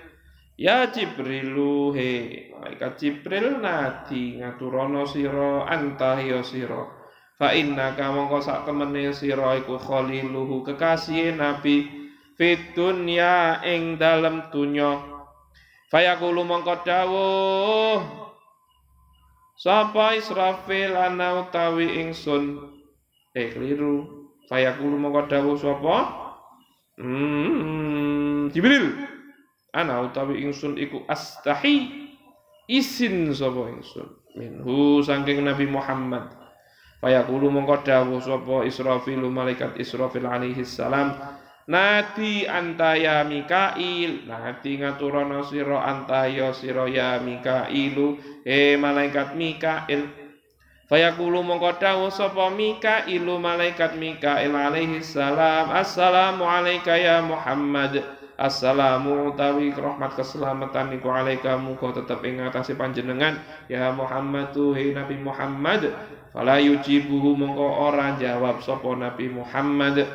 ya 0.59 0.91
Jibrilu 0.91 1.95
he. 1.95 2.11
Malaikat 2.51 2.99
Jibril 2.99 3.63
nadi 3.63 4.43
ngaturana 4.43 5.07
sira 5.07 5.63
anta 5.63 6.19
ya 6.19 6.43
sira. 6.43 6.83
Fa 7.39 7.55
innaka 7.55 8.11
mongko 8.11 8.43
sak 8.43 8.67
temene 8.67 9.15
sira 9.15 9.55
iku 9.55 9.79
khaliluhu 9.79 10.67
kekasih 10.67 11.39
Nabi 11.39 11.87
fit 12.35 12.75
dunya 12.75 13.63
ing 13.63 13.95
dalem 13.95 14.51
dunya. 14.51 14.99
Fayaqulu 15.87 16.43
mongko 16.43 16.83
dawuh 16.83 17.97
Sapa 19.59 20.15
Israfil 20.15 20.95
ana 20.95 21.47
utawi 21.47 22.03
ingsun? 22.03 22.59
Eh 23.31 23.55
keliru. 23.55 24.27
Fayaqulu 24.51 24.99
mongko 24.99 25.31
dawuh 25.31 25.55
sapa? 25.55 25.97
Hmm 26.99 28.51
Jibril 28.51 29.08
ana 29.75 30.01
utawi 30.05 30.41
ingsun 30.43 30.77
iku 30.77 31.05
astahi 31.05 32.09
isin 32.69 33.29
sapa 33.33 33.69
ingsun 33.69 34.07
minhu 34.37 35.01
saking 35.05 35.45
Nabi 35.45 35.69
Muhammad 35.69 36.29
fayaqulu 37.01 37.49
mongko 37.49 37.85
dawuh 37.85 38.21
sapa 38.21 38.65
Israfil 38.65 39.25
malaikat 39.29 39.77
Israfil 39.77 40.25
alaihi 40.25 40.65
salam 40.65 41.13
Nati 41.69 42.49
antaya 42.49 43.21
Mikail, 43.21 44.25
nati 44.25 44.81
ngaturana 44.81 45.45
sira 45.45 45.85
antaya 45.85 46.49
sira 46.49 46.89
ya 46.89 47.21
Mikailu, 47.21 48.17
he 48.41 48.73
malaikat 48.73 49.37
Mikail. 49.37 50.09
Fayaqulu 50.89 51.45
mongko 51.45 51.77
dawuh 51.77 52.09
sapa 52.09 52.49
Mikailu 52.49 53.37
malaikat 53.37 54.01
Mikail 54.01 54.49
alaihi 54.49 55.05
salam, 55.05 55.69
Assalamu 55.69 56.41
alayka 56.41 56.97
ya 56.97 57.21
Muhammad. 57.21 58.01
Assalamu 58.39 59.35
utawi 59.35 59.75
rahmat 59.75 60.15
keselamatan 60.15 60.95
niku 60.95 61.11
alaika 61.11 61.59
muga 61.59 61.91
tetep 61.91 62.23
ing 62.23 62.39
atase 62.39 62.71
panjenengan. 62.71 63.35
Ya 63.67 63.91
Muhammad 63.91 64.55
he 64.79 64.95
Nabi 64.95 65.19
Muhammad. 65.19 65.91
Fala 66.31 66.55
yujibuhu 66.63 67.35
mongko 67.35 67.91
ora 67.91 68.15
jawab 68.15 68.63
sapa 68.63 68.95
Nabi 68.95 69.27
Muhammad. 69.27 70.07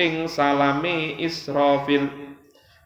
Ing 0.00 0.24
salame 0.24 1.20
Israfil. 1.20 2.08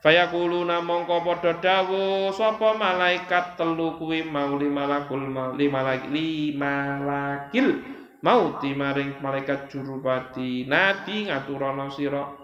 Fayaquluna 0.02 0.82
mongko 0.82 1.22
padha 1.22 1.54
dawuh 1.62 2.34
sapa 2.34 2.74
malaikat 2.74 3.54
telu 3.54 3.94
kuwi 3.94 4.26
mau 4.26 4.58
limalakul 4.58 5.22
limalak 5.54 6.10
limalakil 6.10 7.78
mauti 8.26 8.74
maring 8.74 9.22
malaikat 9.22 9.70
jurupati 9.70 10.66
nadi 10.66 11.30
ngaturana 11.30 11.88
sira 11.94 12.43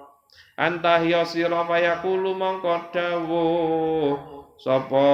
antah 0.58 1.00
ya 1.00 1.24
sira 1.24 1.64
fayaqulu 1.64 2.36
mongko 2.36 2.92
dawuh 2.92 4.14
sapa 4.60 5.08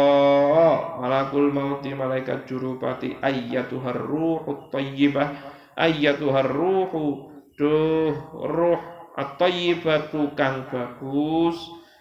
malakul 0.98 1.55
mauti 1.55 1.94
malaikat 1.94 2.50
jurupati 2.50 3.14
ayyatuhar 3.22 3.94
ruhut 3.94 4.74
thayyibah 4.74 5.31
ayyatuhar 5.79 6.50
ruhu 6.50 7.31
duh 7.55 8.12
ruh 8.42 8.81
at-thayyibatu 9.16 10.37
kang 10.37 10.68
bagus 10.68 11.57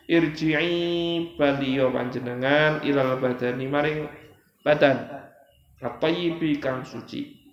irji'i 0.06 1.34
baliyo 1.39 1.89
panjenengan 1.89 2.84
ilal 2.84 3.17
badani 3.17 3.65
maring 3.65 3.99
badan 4.62 5.06
at-thayyibi 5.80 6.60
kang 6.60 6.84
suci. 6.84 7.45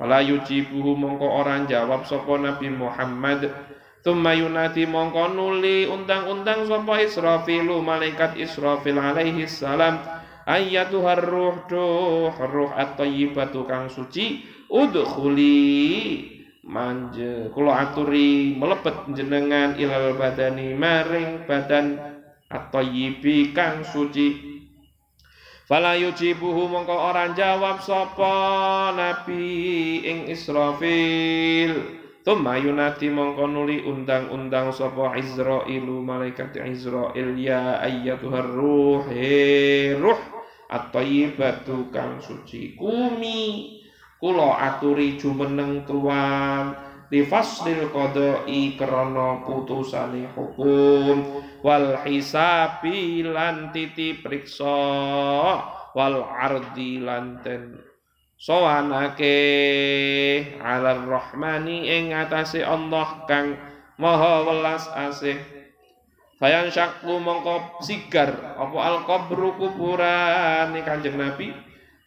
Fala 0.00 0.24
yujibuhu 0.24 0.96
mongko 0.96 1.28
orang 1.28 1.68
jawab 1.68 2.08
sapa 2.08 2.40
Nabi 2.40 2.72
Muhammad 2.72 3.52
Tumma 4.00 4.32
yunati 4.32 4.88
mongko 4.88 5.36
nuli 5.36 5.84
undang-undang 5.84 6.64
sapa 6.64 7.04
Israfilu 7.04 7.84
malaikat 7.84 8.32
Israfil 8.40 8.96
alaihi 8.96 9.44
salam. 9.44 10.00
Ayyatuhar 10.48 11.20
ruh 11.20 11.68
duh 11.68 12.32
ruh 12.32 12.72
at-thayyibatu 12.72 13.68
kang 13.68 13.92
suci 13.92 14.40
udkhuli 14.72 15.52
manje. 16.64 17.52
Kula 17.52 17.76
aturi 17.76 18.56
melebet 18.56 19.12
jenengan 19.12 19.76
ilal 19.76 20.16
badani 20.16 20.72
maring 20.72 21.44
badan 21.44 22.00
at-thayyibi 22.48 23.52
kang 23.52 23.84
suci. 23.84 24.48
Fala 25.68 25.92
yujibuhu 26.00 26.72
mongko 26.72 26.96
orang 26.96 27.36
jawab 27.36 27.84
sapa 27.84 28.90
nabi 28.96 30.02
ing 30.02 30.26
Israfil 30.32 31.99
Tumma 32.30 32.54
yunati 32.62 33.10
mongko 33.10 33.50
nuli 33.50 33.82
undang-undang 33.82 34.70
sapa 34.70 35.18
Izrailu 35.18 35.98
malaikat 35.98 36.54
Izrail 36.62 37.34
ya 37.34 37.82
ayyatuhar 37.82 38.46
ruh 38.54 39.02
ruh 39.98 40.20
at-thayyibatu 40.70 41.90
kang 41.90 42.22
suci 42.22 42.78
kumi 42.78 43.82
kula 44.22 44.62
aturi 44.62 45.18
jumeneng 45.18 45.82
tuan 45.90 46.78
li 47.10 47.26
faslil 47.26 47.90
qada'i 47.90 48.78
krana 48.78 49.42
putusane 49.42 50.30
hukum 50.30 51.42
wal 51.66 51.98
hisabi 52.06 53.26
lan 53.26 53.74
titi 53.74 54.22
priksa 54.22 54.78
wal 55.98 56.22
ardi 56.30 57.02
lan 57.02 57.42
sowanake 58.40 59.36
ala 60.64 60.96
rahmani 61.04 61.84
ing 61.84 62.16
atase 62.16 62.64
Allah 62.64 63.28
kang 63.28 63.52
maha 64.00 64.48
welas 64.48 64.88
asih. 64.96 65.36
Fayan 66.40 66.72
syakku 66.72 67.20
mongko 67.20 67.84
sigar 67.84 68.56
apa 68.56 68.78
al 68.80 69.04
qabru 69.04 69.60
kuburan 69.60 70.72
Kanjeng 70.72 71.20
Nabi? 71.20 71.52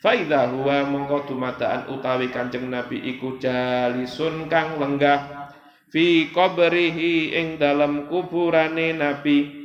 Faidha 0.02 0.50
huwa 0.50 0.90
mongko 0.90 1.30
dumadaan 1.30 1.86
utawi 1.94 2.34
Kanjeng 2.34 2.66
Nabi 2.66 2.98
iku 3.14 3.38
jalisun 3.38 4.50
kang 4.50 4.82
lenggah 4.82 5.54
fi 5.94 6.34
qabrihi 6.34 7.38
ing 7.38 7.62
dalam 7.62 8.10
kuburane 8.10 8.98
Nabi 8.98 9.63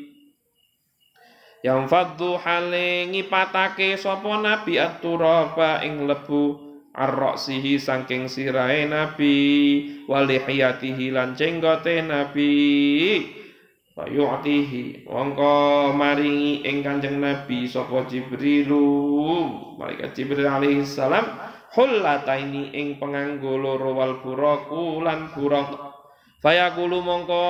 yang 1.67 1.91
faddu 1.91 2.39
hale 2.39 3.11
ngipatake 3.11 3.99
sapa 3.99 4.39
Nabi 4.39 4.79
aturaba 4.79 5.83
ing 5.83 6.07
lebu 6.07 6.55
arroksihi 6.95 7.79
saking 7.79 8.31
sirahe 8.31 8.87
Nabi 8.87 9.37
walihiyatihi 10.07 11.15
lan 11.15 11.35
jenggote 11.35 12.03
Nabi. 12.07 12.55
Fayu'tihi 13.99 15.11
mongko 15.11 15.91
maringi 15.91 16.63
ing 16.63 16.87
Kanjeng 16.87 17.19
Nabi 17.19 17.67
sapa 17.67 18.07
Jibrilu. 18.07 18.87
Malaikat 19.75 20.15
Jibril 20.15 20.47
alaihi 20.47 20.87
salam 20.87 21.27
hullataini 21.75 22.71
ing 22.79 23.03
penganggo 23.03 23.59
loro 23.59 23.99
wal 23.99 24.23
buraku 24.23 25.03
lan 25.03 25.35
burak 25.35 25.75
Fayaqulu 26.39 27.03
mongko 27.03 27.45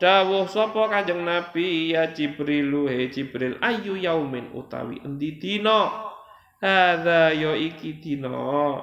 dawuh 0.00 0.48
sapa 0.48 0.88
Kanjeng 0.88 1.28
Nabi 1.28 1.92
ya 1.92 2.08
Jibrilu 2.08 2.88
he 2.88 3.12
Jibril 3.12 3.60
ayu 3.60 4.00
yaumin 4.00 4.48
utawi 4.56 4.96
endi 5.04 5.36
dina? 5.36 6.08
Hadza 6.56 7.36
ya 7.36 7.52
iki 7.52 8.00
dina. 8.00 8.80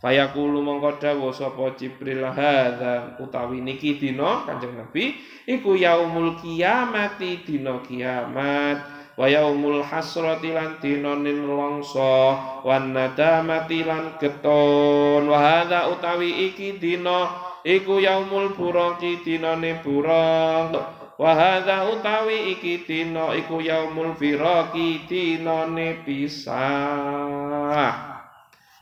Fayaqulu 0.00 0.64
mongko 0.64 0.96
dawuh 0.96 1.36
sapa 1.36 1.76
Jibril 1.76 2.24
hadza 2.24 3.20
utawi 3.20 3.60
niki 3.60 4.00
dina? 4.00 4.48
Kanjeng 4.48 4.72
Nabi 4.72 5.12
iku 5.44 5.76
yaumul 5.76 6.40
kiamati 6.40 7.44
dina 7.44 7.84
kiamat. 7.84 8.96
Wa 9.14 9.30
yaumul 9.30 9.84
hasrati 9.84 10.50
lan 10.50 10.80
dina 10.82 11.14
nilongso 11.14 12.34
wan 12.64 12.96
nadamati 12.96 13.84
lan 13.84 14.16
getun. 14.16 15.28
Wa 15.28 15.38
hadza 15.38 15.92
utawi 15.92 16.48
iki 16.50 16.80
dina 16.80 17.43
iku 17.64 17.96
yaumul 17.98 18.52
buraqi 18.52 19.24
dinane 19.24 19.80
buraq 19.80 20.70
wa 21.16 21.30
hadza 21.34 21.88
utawi 21.88 22.52
iki 22.52 22.84
dina 22.84 23.32
iku 23.32 23.64
yaumul 23.64 24.12
firaqi 24.14 25.08
dinane 25.08 26.04
pisah. 26.04 26.54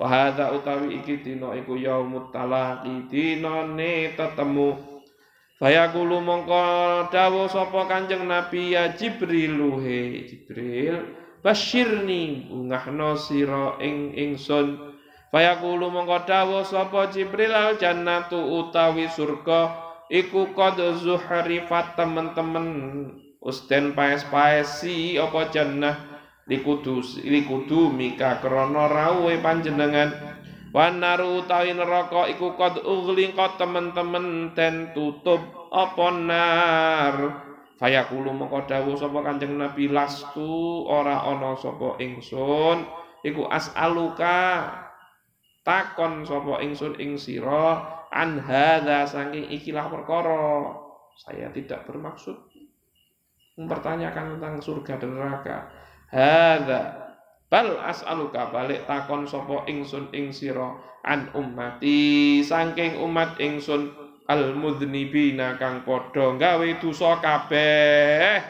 Wa 0.02 0.06
hadza 0.10 0.50
utawi 0.50 0.98
iki 0.98 1.22
dina 1.22 1.54
iku 1.54 1.78
yaumut 1.78 2.34
talaqi 2.34 3.06
dinane 3.06 4.18
tetemu. 4.18 4.92
Fayaqulu 5.62 6.18
mongko 6.18 7.06
dawuh 7.14 7.46
sapa 7.46 7.86
Kanjeng 7.86 8.26
Nabi 8.26 8.74
ya 8.74 8.98
Jibril 8.98 9.78
he 9.78 10.26
Jibril 10.26 11.06
basyirni 11.38 12.50
bungahno 12.50 13.14
sira 13.14 13.78
ing 13.78 14.10
ingsun 14.10 14.91
Fayaqulu 15.32 15.88
mongko 15.88 16.28
dawuh 16.28 16.60
sapa 16.60 17.08
Jibril 17.08 17.56
al 17.56 17.80
jannatu 17.80 18.36
utawi 18.36 19.08
surga 19.08 19.72
iku 20.12 20.52
qad 20.52 20.76
zuhrifat 20.76 21.96
temen-temen. 21.96 22.66
Usten 23.40 23.96
paes-paesi 23.96 25.16
apa 25.16 25.48
jannah? 25.48 25.96
Likudu 26.44 27.00
likudu 27.24 27.88
mika 27.88 28.44
krana 28.44 28.92
rawuhe 28.92 29.40
panjenengan. 29.40 30.12
Wanaru 30.76 31.40
utawi 31.40 31.72
neraka 31.72 32.28
iku 32.28 32.52
qad 32.60 32.84
ughliqa 32.84 33.56
temen-temen 33.56 34.52
den 34.52 34.92
tutup 34.92 35.40
apa 35.72 36.06
nar? 36.12 37.16
Fayaqulu 37.80 38.36
moko 38.36 38.68
dawuh 38.68 39.00
sapa 39.00 39.24
Kanjeng 39.24 39.56
Nabi? 39.56 39.88
Lastu 39.88 40.84
ora 40.84 41.24
ana 41.24 41.56
sapa 41.56 41.96
ingsun. 42.04 42.84
Iku 43.24 43.48
as'aluka 43.48 44.70
takon 45.62 46.26
sapa 46.26 46.58
ingsun 46.62 46.98
ing 46.98 47.14
sira 47.14 47.82
an 48.10 48.38
hadza 48.42 49.06
saking 49.06 49.48
ikilah 49.50 49.88
perkara. 49.88 50.74
Saya 51.12 51.52
tidak 51.54 51.86
bermaksud 51.86 52.34
mempertanyakan 53.56 54.38
tentang 54.38 54.54
surga 54.58 54.98
dan 54.98 55.10
neraka. 55.14 55.70
Hadza 56.10 56.80
bal 57.46 57.78
as'aluka 57.78 58.50
balik 58.50 58.84
takon 58.88 59.28
sapa 59.28 59.64
ingsun 59.70 60.10
ing 60.12 60.34
sira 60.34 60.72
an 61.04 61.30
ummati 61.36 62.40
saking 62.40 62.98
umat 63.00 63.36
ingsun 63.38 63.92
al 64.26 64.54
mudznibina 64.56 65.60
kang 65.60 65.84
padha 65.86 66.36
gawe 66.36 66.68
dosa 66.80 67.20
kabeh. 67.22 68.40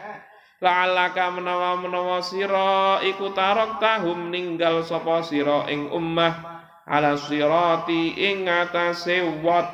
La'alaka 0.62 1.34
menawa-menawa 1.34 2.22
sira 2.22 3.02
iku 3.02 3.34
tarok 3.34 3.82
tahum 3.82 4.30
ninggal 4.30 4.86
sapa 4.86 5.18
sira 5.26 5.66
ing 5.66 5.90
ummah 5.90 6.51
ala 6.86 7.14
sirati 7.14 8.18
ing 8.18 8.48
atase 8.48 9.22
wat. 9.40 9.70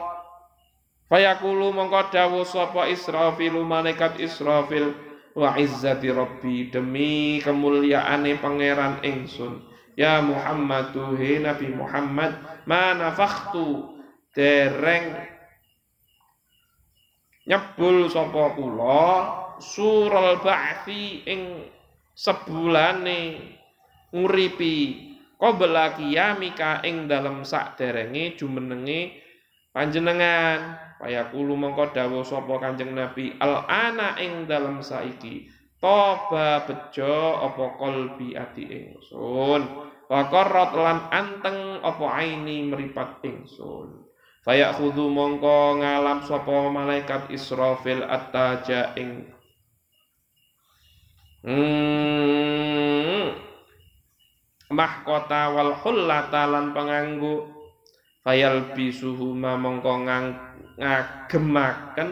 Fayaqulu 1.09 1.73
mongko 1.73 2.13
dawuh 2.13 2.45
sapa 2.45 2.85
Israfil 2.93 3.65
malaikat 3.65 4.21
Israfil 4.21 4.93
wa 5.33 5.57
izzati 5.57 6.13
rabbi 6.13 6.69
demi 6.69 7.41
kemuliaane 7.41 8.37
pangeran 8.37 9.01
ingsun 9.01 9.65
ya 9.97 10.21
Muhammadu 10.21 11.17
he 11.17 11.41
Nabi 11.41 11.73
Muhammad 11.73 12.37
mana 12.69 13.17
faktu 13.17 13.97
dereng 14.37 15.17
nyebul 17.49 18.13
sapa 18.13 18.53
kula 18.53 19.09
sural 19.65 20.45
ba'thi 20.45 21.25
ing 21.25 21.73
sebulane 22.13 23.41
nguripi 24.13 25.08
qabla 25.39 25.95
qiyamika 25.95 26.83
ing 26.83 27.07
dalem 27.07 27.47
sak 27.47 27.79
derenge 27.79 28.37
jumenenge 28.37 29.15
panjenengan. 29.71 30.91
Payakulu 30.99 31.55
mongko 31.55 31.95
dawuh 31.95 32.27
sapa 32.27 32.59
Kanjeng 32.59 32.91
Nabi 32.91 33.31
al 33.39 33.63
ana 33.71 34.19
ing 34.19 34.51
dalam 34.51 34.83
saiki 34.83 35.47
toba 35.79 36.67
bejo 36.67 37.39
apa 37.39 37.79
kolbi 37.79 38.35
ati 38.35 38.67
ingsun? 38.67 39.63
Wa 40.11 40.27
lan 40.75 41.07
anteng 41.15 41.79
apa 41.87 42.03
aini 42.19 42.67
meripat 42.67 43.23
ingsun? 43.23 44.11
Fayakhudhu 44.43 45.07
mongko 45.07 45.79
ngalam 45.79 46.27
sapa 46.27 46.67
malaikat 46.67 47.31
Israfil 47.31 48.03
attaja 48.03 48.91
ing 48.99 49.31
hmm, 51.47 53.48
mahkota 54.73 55.53
wal 55.53 55.75
hullata 55.81 56.49
lan 56.49 56.73
penganggu. 56.77 57.49
Fayal 58.25 58.77
bisuhuma 58.77 59.57
mongko 59.57 60.05
ngagemaken. 60.77 62.11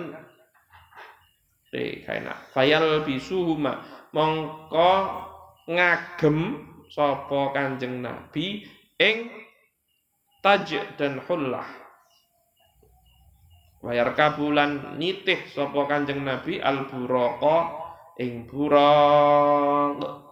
Eh 1.76 2.00
kaina 2.08 2.32
fayal 2.56 3.04
bisuhuma 3.04 3.84
mongko 4.16 4.92
ngagem 5.68 6.56
sapa 6.88 7.52
Kanjeng 7.52 8.00
Nabi 8.00 8.64
ing 8.96 9.28
taj 10.40 10.72
dan 10.96 11.20
hullah. 11.28 11.68
Wayar 13.84 14.16
kabulan 14.16 14.96
nitih 14.96 15.52
sapa 15.52 15.84
Kanjeng 15.84 16.24
Nabi 16.24 16.64
al 16.64 16.88
buraka 16.88 17.76
ing 18.16 18.48
buraq 18.48 20.25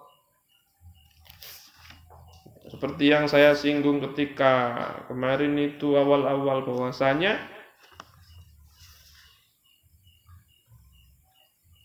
seperti 2.75 3.15
yang 3.15 3.31
saya 3.31 3.55
singgung 3.55 4.03
ketika 4.03 4.75
kemarin 5.07 5.55
itu 5.55 5.95
awal-awal 5.95 6.67
bahwasanya 6.67 7.39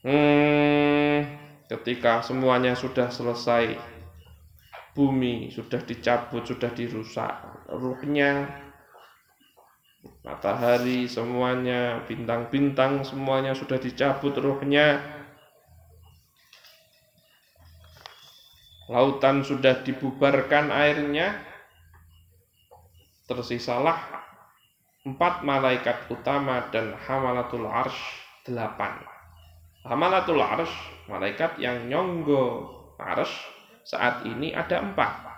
hmm, 0.02 1.30
ketika 1.70 2.26
semuanya 2.26 2.74
sudah 2.74 3.14
selesai 3.14 3.78
bumi 4.98 5.54
sudah 5.54 5.78
dicabut 5.86 6.42
sudah 6.50 6.74
dirusak 6.74 7.38
ruhnya 7.70 8.50
matahari 10.26 11.06
semuanya 11.06 12.02
bintang-bintang 12.10 13.06
semuanya 13.06 13.54
sudah 13.54 13.78
dicabut 13.78 14.34
ruhnya 14.42 15.19
lautan 18.90 19.46
sudah 19.46 19.86
dibubarkan 19.86 20.74
airnya, 20.74 21.38
tersisalah 23.30 24.26
empat 25.06 25.46
malaikat 25.46 26.10
utama 26.10 26.66
dan 26.74 26.98
hamalatul 27.06 27.70
arsh 27.70 28.02
delapan. 28.50 28.98
Hamalatul 29.86 30.42
arsh, 30.42 30.74
malaikat 31.06 31.62
yang 31.62 31.86
nyonggo 31.86 32.74
arsh, 32.98 33.32
saat 33.86 34.26
ini 34.26 34.58
ada 34.58 34.82
empat. 34.82 35.30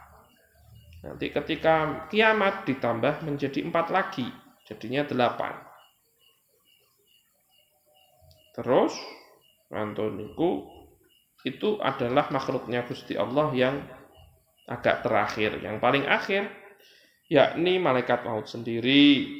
Nanti 1.03 1.29
ketika 1.29 2.07
kiamat 2.07 2.63
ditambah 2.63 3.27
menjadi 3.27 3.67
empat 3.67 3.91
lagi, 3.91 4.31
jadinya 4.63 5.03
delapan. 5.03 5.59
Terus, 8.55 8.95
Antoniku 9.71 10.67
itu 11.41 11.81
adalah 11.81 12.29
makhluknya 12.29 12.85
Gusti 12.85 13.17
Allah 13.17 13.49
yang 13.57 13.75
agak 14.69 15.01
terakhir, 15.01 15.57
yang 15.59 15.81
paling 15.81 16.05
akhir, 16.05 16.47
yakni 17.27 17.81
malaikat 17.81 18.21
maut 18.21 18.45
sendiri. 18.45 19.39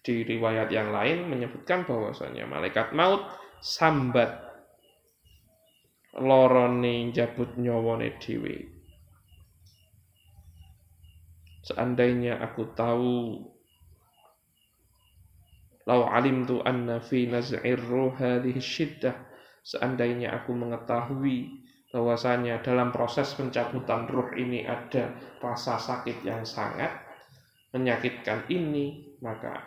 Di 0.00 0.24
riwayat 0.24 0.72
yang 0.72 0.96
lain 0.96 1.28
menyebutkan 1.28 1.84
bahwasanya 1.84 2.48
malaikat 2.48 2.96
maut 2.96 3.20
sambat 3.60 4.32
lorone 6.16 7.12
jabut 7.12 7.52
nyawane 7.60 8.16
dhewe. 8.16 8.80
Seandainya 11.60 12.40
aku 12.40 12.72
tahu 12.72 13.44
lau 15.84 16.02
alimtu 16.08 16.64
anna 16.64 16.98
fi 17.04 17.28
naz'ir 17.28 17.78
ruh 17.78 18.16
hadhihi 18.16 18.58
syiddah 18.58 19.29
Seandainya 19.60 20.40
aku 20.40 20.56
mengetahui 20.56 21.60
bahwasanya 21.90 22.62
dalam 22.62 22.94
proses 22.94 23.34
pencabutan 23.34 24.06
ruh 24.06 24.30
ini 24.38 24.64
ada 24.64 25.10
rasa 25.42 25.76
sakit 25.76 26.22
yang 26.22 26.46
sangat 26.46 26.90
menyakitkan 27.74 28.46
ini, 28.50 29.18
maka 29.22 29.58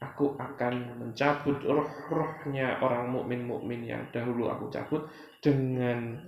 aku 0.00 0.38
akan 0.38 1.02
mencabut 1.02 1.60
roh-rohnya 1.62 2.78
orang 2.82 3.10
mukmin-mukmin 3.10 3.86
yang 3.86 4.02
dahulu 4.14 4.50
aku 4.50 4.70
cabut 4.70 5.06
dengan 5.42 6.18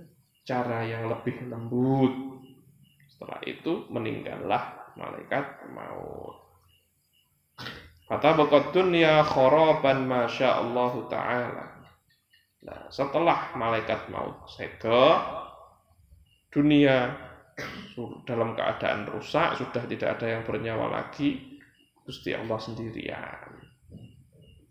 cara 0.43 0.83
yang 0.83 1.07
lebih 1.07 1.47
lembut. 1.47 2.13
Setelah 3.09 3.39
itu 3.43 3.87
meninggallah 3.91 4.93
malaikat 4.95 5.67
maut. 5.73 6.37
Kata 8.09 8.33
bakat 8.33 8.73
dunia 8.73 9.21
khoroban 9.21 10.09
masya 10.09 10.65
Allah 10.65 10.93
Ta'ala 11.05 11.78
Nah, 12.69 12.85
setelah 12.93 13.49
malaikat 13.57 14.13
maut 14.13 14.45
sedo, 14.45 15.17
dunia 16.53 17.17
dalam 18.29 18.53
keadaan 18.53 19.09
rusak, 19.09 19.57
sudah 19.57 19.83
tidak 19.89 20.21
ada 20.21 20.37
yang 20.37 20.43
bernyawa 20.45 21.01
lagi, 21.01 21.57
Gusti 22.05 22.37
Allah 22.37 22.61
sendirian. 22.61 23.57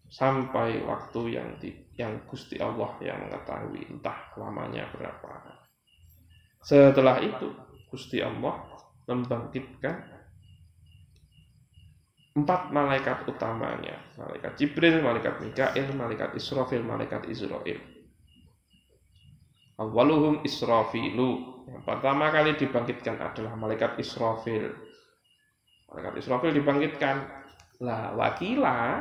Sampai 0.08 0.80
waktu 0.86 1.36
yang 1.36 1.58
di, 1.60 1.74
yang 1.98 2.22
Gusti 2.24 2.56
Allah 2.62 2.96
yang 3.02 3.18
mengetahui 3.28 3.90
entah 3.90 4.32
lamanya 4.38 4.88
berapa. 4.94 5.58
Setelah 6.62 7.20
itu, 7.20 7.50
Gusti 7.90 8.22
Allah 8.22 8.62
membangkitkan 9.04 10.17
empat 12.42 12.70
malaikat 12.70 13.26
utamanya 13.26 13.98
malaikat 14.14 14.54
Jibril, 14.58 15.02
malaikat 15.02 15.40
Mikail, 15.42 15.86
malaikat 15.96 16.34
Israfil, 16.38 16.82
malaikat 16.86 17.26
Israel 17.26 17.98
awaluhum 19.78 20.42
Israfilu. 20.42 21.62
Yang 21.70 21.82
pertama 21.86 22.28
kali 22.34 22.58
dibangkitkan 22.58 23.16
adalah 23.22 23.54
malaikat 23.54 23.96
Israfil. 24.02 24.74
Malaikat 25.88 26.14
Israfil 26.18 26.52
dibangkitkan. 26.52 27.16
Lah 27.78 28.12
wakila 28.18 28.98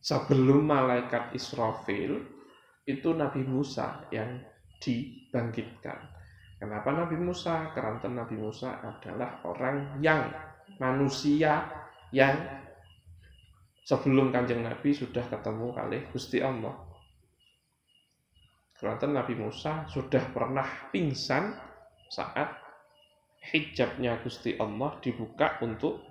sebelum 0.00 0.72
malaikat 0.72 1.36
Israfil 1.36 2.24
itu 2.88 3.08
Nabi 3.12 3.44
Musa 3.44 4.08
yang 4.08 4.40
dibangkitkan. 4.80 6.16
Kenapa 6.56 6.88
Nabi 6.88 7.20
Musa? 7.20 7.68
Karena 7.76 8.24
Nabi 8.24 8.40
Musa 8.40 8.80
adalah 8.80 9.44
orang 9.44 10.00
yang 10.00 10.32
manusia 10.80 11.68
yang 12.14 12.32
sebelum 13.86 14.34
kanjeng 14.34 14.66
Nabi 14.66 14.90
sudah 14.90 15.22
ketemu 15.30 15.70
kali 15.70 15.98
Gusti 16.10 16.42
Allah. 16.42 16.74
Kelihatan 18.76 19.14
Nabi 19.14 19.38
Musa 19.38 19.86
sudah 19.88 20.20
pernah 20.34 20.66
pingsan 20.90 21.54
saat 22.10 22.50
hijabnya 23.54 24.20
Gusti 24.20 24.58
Allah 24.58 24.98
dibuka 25.00 25.62
untuk 25.62 26.02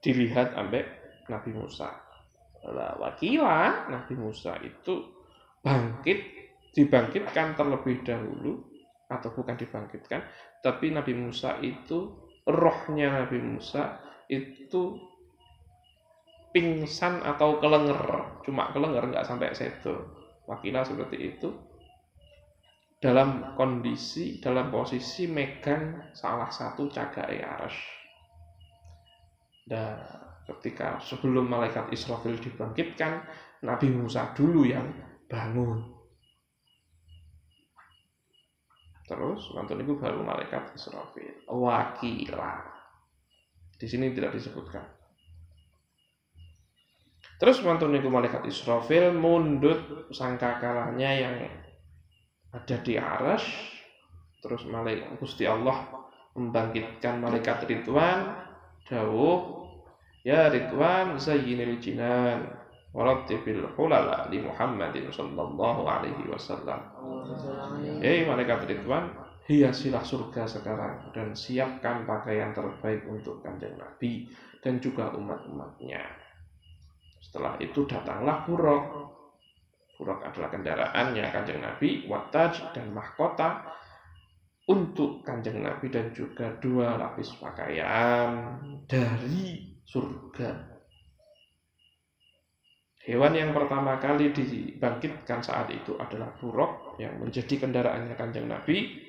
dilihat 0.00 0.56
ambek 0.56 0.88
Nabi 1.28 1.52
Musa. 1.52 1.92
Lah 2.64 2.96
wakila 2.98 3.86
Nabi 3.92 4.16
Musa 4.16 4.56
itu 4.64 5.04
bangkit 5.60 6.18
dibangkitkan 6.74 7.54
terlebih 7.54 8.02
dahulu 8.02 8.66
atau 9.10 9.28
bukan 9.34 9.58
dibangkitkan 9.58 10.22
tapi 10.62 10.94
Nabi 10.94 11.18
Musa 11.18 11.58
itu 11.58 12.14
rohnya 12.46 13.10
Nabi 13.10 13.42
Musa 13.42 13.98
itu 14.30 15.09
pingsan 16.50 17.22
atau 17.22 17.58
kelenger. 17.62 18.42
Cuma 18.46 18.70
kelenger 18.74 19.10
nggak 19.10 19.26
sampai 19.26 19.54
sedo. 19.54 20.14
Wakilah 20.46 20.82
seperti 20.82 21.16
itu. 21.36 21.48
Dalam 23.00 23.56
kondisi 23.56 24.42
dalam 24.44 24.68
posisi 24.68 25.24
megang 25.24 26.12
salah 26.12 26.52
satu 26.52 26.90
cagai 26.92 27.40
aras. 27.40 27.76
Dan 29.64 29.96
ketika 30.50 30.98
sebelum 31.00 31.46
malaikat 31.46 31.88
Israfil 31.94 32.36
dibangkitkan 32.36 33.24
Nabi 33.64 33.88
Musa 33.94 34.34
dulu 34.34 34.66
yang 34.66 34.90
bangun. 35.30 35.96
Terus 39.06 39.42
nonton 39.54 39.80
itu 39.80 39.96
baru 39.96 40.20
malaikat 40.20 40.74
Israfil. 40.76 41.46
Wakilah 41.48 42.68
di 43.80 43.86
sini 43.88 44.12
tidak 44.12 44.36
disebutkan 44.36 44.99
Terus 47.40 47.64
mantun 47.64 47.96
niku 47.96 48.12
malaikat 48.12 48.44
Israfil 48.44 49.16
mundut 49.16 50.12
sangkakalanya 50.12 51.10
yang 51.16 51.34
ada 52.52 52.76
di 52.84 53.00
aras. 53.00 53.40
Terus 54.44 54.68
malaikat 54.68 55.16
Gusti 55.16 55.48
Allah 55.48 55.88
membangkitkan 56.36 57.16
malaikat 57.16 57.64
Ridwan 57.64 58.36
dawuh 58.84 59.66
ya 60.20 60.52
Ridwan 60.52 61.16
zayyinil 61.16 61.80
jinan 61.80 62.44
warattibil 62.92 63.72
hulala 63.72 64.28
li 64.28 64.44
Muhammadin 64.44 65.08
sallallahu 65.08 65.88
alaihi 65.88 66.28
wasallam. 66.28 66.80
Hei 68.04 68.28
malaikat 68.28 68.68
Ridwan, 68.68 69.16
hiasilah 69.48 70.04
surga 70.04 70.44
sekarang 70.44 71.08
dan 71.16 71.32
siapkan 71.32 72.04
pakaian 72.04 72.52
terbaik 72.52 73.06
untuk 73.08 73.40
kanjeng 73.40 73.80
Nabi 73.80 74.28
dan 74.60 74.76
juga 74.82 75.08
umat-umatnya. 75.16 76.29
Setelah 77.30 77.54
itu 77.62 77.86
datanglah 77.86 78.42
buruk. 78.42 78.84
Buruk 79.94 80.18
adalah 80.26 80.50
kendaraannya 80.50 81.30
kanjeng 81.30 81.62
Nabi, 81.62 82.10
wataj 82.10 82.74
dan 82.74 82.90
mahkota 82.90 83.70
untuk 84.66 85.22
kanjeng 85.22 85.62
Nabi 85.62 85.94
dan 85.94 86.10
juga 86.10 86.58
dua 86.58 86.98
lapis 86.98 87.30
pakaian 87.38 88.58
dari 88.90 89.78
surga. 89.86 90.74
Hewan 93.06 93.38
yang 93.38 93.54
pertama 93.54 94.02
kali 94.02 94.34
dibangkitkan 94.34 95.38
saat 95.38 95.70
itu 95.70 95.94
adalah 96.02 96.34
buruk 96.34 96.98
yang 96.98 97.14
menjadi 97.22 97.62
kendaraannya 97.62 98.18
kanjeng 98.18 98.50
Nabi. 98.50 99.06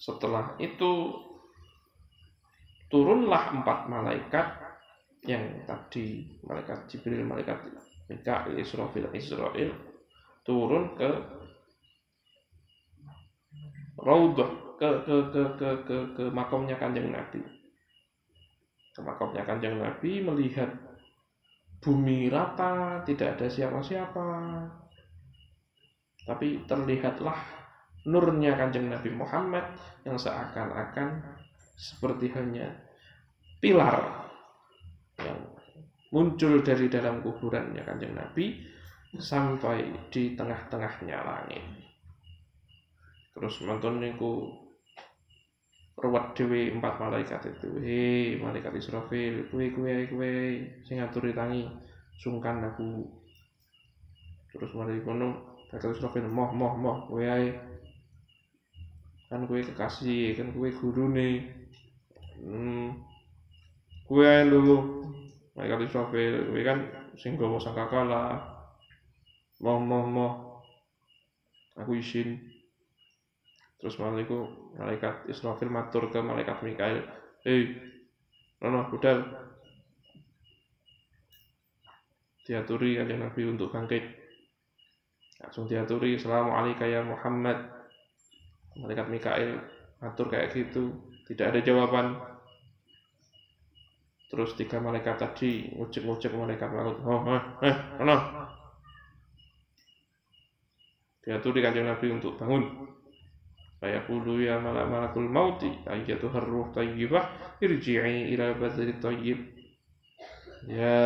Setelah 0.00 0.56
itu 0.56 1.12
turunlah 2.88 3.60
empat 3.60 3.92
malaikat 3.92 4.61
yang 5.22 5.62
tadi 5.66 6.26
malaikat 6.42 6.90
Jibril, 6.90 7.22
malaikat 7.22 7.70
Mikail, 8.10 8.58
Israfil, 8.58 9.06
Israel 9.14 9.70
turun 10.42 10.98
ke 10.98 11.10
Raudhah 14.02 14.50
ke 14.82 14.90
ke 15.06 15.16
ke 15.30 15.42
ke 15.54 15.70
ke, 15.86 15.96
ke 16.18 16.24
makamnya 16.34 16.74
Kanjeng 16.74 17.14
Nabi. 17.14 17.38
Ke 18.90 18.98
makamnya 18.98 19.46
Kanjeng 19.46 19.78
Nabi 19.78 20.26
melihat 20.26 20.74
bumi 21.78 22.26
rata, 22.26 23.06
tidak 23.06 23.38
ada 23.38 23.46
siapa-siapa. 23.46 24.26
Tapi 26.26 26.66
terlihatlah 26.66 27.38
nurnya 28.10 28.58
Kanjeng 28.58 28.90
Nabi 28.90 29.14
Muhammad 29.14 29.70
yang 30.02 30.18
seakan-akan 30.18 31.22
seperti 31.78 32.34
hanya 32.34 32.74
pilar 33.62 34.21
yang 35.24 35.40
muncul 36.12 36.60
dari 36.60 36.92
dalam 36.92 37.24
kuburannya 37.24 37.80
Kanjeng 37.82 38.12
Nabi 38.12 38.60
sampai 39.16 39.88
di 40.12 40.36
tengah-tengahnya 40.36 41.18
langit. 41.24 41.64
Terus 43.32 43.64
nonton 43.64 44.00
niku 44.04 44.52
ruwet 45.96 46.36
dewi 46.36 46.72
empat 46.72 47.00
malaikat 47.00 47.40
itu. 47.48 47.68
Hei, 47.80 48.36
malaikat 48.40 48.76
Israfil, 48.76 49.48
kue 49.48 49.72
kue 49.72 50.08
kue 50.08 50.32
sing 50.84 51.00
ngaturi 51.00 51.32
tangi 51.32 51.64
sungkan 52.20 52.60
aku. 52.60 53.08
Terus 54.52 54.70
mari 54.76 55.00
kono 55.00 55.60
malaikat 55.72 55.96
Israfil 55.96 56.28
moh 56.28 56.52
moh 56.52 56.74
moh 56.76 56.98
kue 57.08 57.24
ae. 57.24 57.48
Kan 59.32 59.48
kue 59.48 59.64
kekasih, 59.64 60.36
kan 60.36 60.52
kue 60.52 60.68
nih 61.08 61.62
Hmm. 62.42 62.98
Kue 64.08 64.26
ae 64.26 64.50
malaikat 65.52 65.84
Israfil 65.84 66.48
kuwi 66.48 66.64
kan 66.64 66.78
sing 67.20 67.36
gawa 67.36 67.60
sangkakala 67.60 68.40
moh 69.60 69.78
moh 69.78 70.04
moh 70.08 70.32
aku 71.76 72.00
izin. 72.00 72.40
Terus 73.78 73.98
malah 73.98 74.22
iku 74.22 74.46
malaikat 74.78 75.26
Israfil 75.26 75.70
matur 75.70 76.08
ke 76.08 76.18
malaikat 76.22 76.62
Mikail. 76.62 77.02
Hei 77.42 77.74
nono 78.62 78.86
budal. 78.88 79.26
Diaturi 82.42 82.98
kanjeng 82.98 83.22
Nabi 83.22 83.42
untuk 83.46 83.70
bangkit. 83.70 84.02
Langsung 85.42 85.66
diaturi 85.66 86.18
Assalamualaikum 86.18 86.86
ya 86.86 87.02
Muhammad. 87.02 87.58
Malaikat 88.78 89.06
Mikail 89.10 89.58
matur 89.98 90.26
kayak 90.30 90.54
gitu. 90.54 90.90
Tidak 91.26 91.54
ada 91.54 91.60
jawaban 91.62 92.31
Terus 94.32 94.56
tiga 94.56 94.80
malaikat 94.80 95.20
tadi 95.20 95.76
ngucek-ngucek 95.76 96.32
malaikat 96.32 96.72
maut. 96.72 96.96
Oh, 97.04 97.20
eh, 97.36 97.68
eh, 97.68 97.76
mana? 98.00 98.48
Diatur 101.20 101.52
di 101.52 101.60
kanjeng 101.60 101.84
Nabi 101.84 102.08
untuk 102.08 102.40
bangun. 102.40 102.88
Kayak 103.76 104.08
kulu 104.08 104.40
ya 104.40 104.56
malak 104.56 104.88
malakul 104.88 105.28
mauti 105.28 105.68
ayatu 105.84 106.32
harruh 106.32 106.72
tayyibah 106.72 107.58
irji'i 107.60 108.32
ila 108.32 108.56
badri 108.56 108.96
tayyib. 108.96 109.36
Ya 110.64 110.96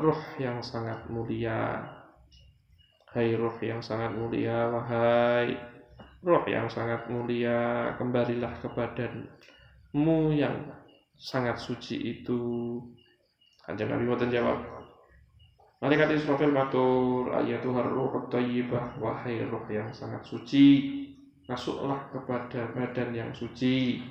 ruh 0.00 0.22
yang 0.40 0.64
sangat 0.64 1.04
mulia. 1.12 1.84
Hai 3.12 3.36
ruh 3.36 3.60
yang 3.60 3.84
sangat 3.84 4.16
mulia, 4.16 4.72
wahai 4.72 5.52
ruh 6.24 6.44
yang 6.48 6.72
sangat 6.72 7.12
mulia, 7.12 7.92
kembalilah 8.00 8.56
ke 8.62 8.72
badanmu 8.72 10.32
yang 10.32 10.77
sangat 11.18 11.58
suci 11.58 11.98
itu. 11.98 12.40
Kanjeng 13.66 13.92
Nabi 13.92 14.08
Muhammad 14.08 14.32
jawab 14.32 14.58
Malaikat 15.78 16.18
Israfil 16.18 16.50
matur 16.50 17.30
ayatu 17.30 17.70
ruh 17.70 18.26
tayyibah 18.26 18.98
wahai 18.98 19.46
roh 19.46 19.62
yang 19.70 19.86
sangat 19.94 20.24
suci 20.26 20.90
masuklah 21.46 22.10
kepada 22.10 22.72
badan 22.74 23.14
yang 23.14 23.30
suci. 23.30 24.02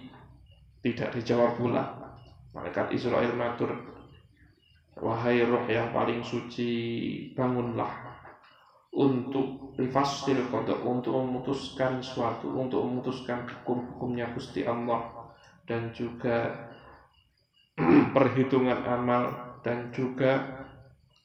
Tidak 0.79 1.09
dijawab 1.11 1.59
pula. 1.59 1.83
Malaikat 2.55 2.93
Israel 2.95 3.35
matur 3.35 3.73
wahai 4.95 5.43
roh 5.43 5.67
yang 5.67 5.91
paling 5.91 6.23
suci 6.23 6.71
bangunlah 7.35 7.91
untuk 8.97 9.77
rifasil 9.77 10.49
kodok 10.49 10.81
untuk 10.81 11.13
memutuskan 11.19 12.01
suatu 12.01 12.49
untuk 12.49 12.81
memutuskan 12.81 13.45
hukum-hukumnya 13.45 14.33
Gusti 14.33 14.65
Allah 14.65 15.29
dan 15.69 15.93
juga 15.93 16.65
perhitungan 18.15 18.81
amal 18.83 19.29
dan 19.61 19.93
juga 19.93 20.65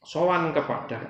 sowan 0.05 0.53
kepada 0.53 1.09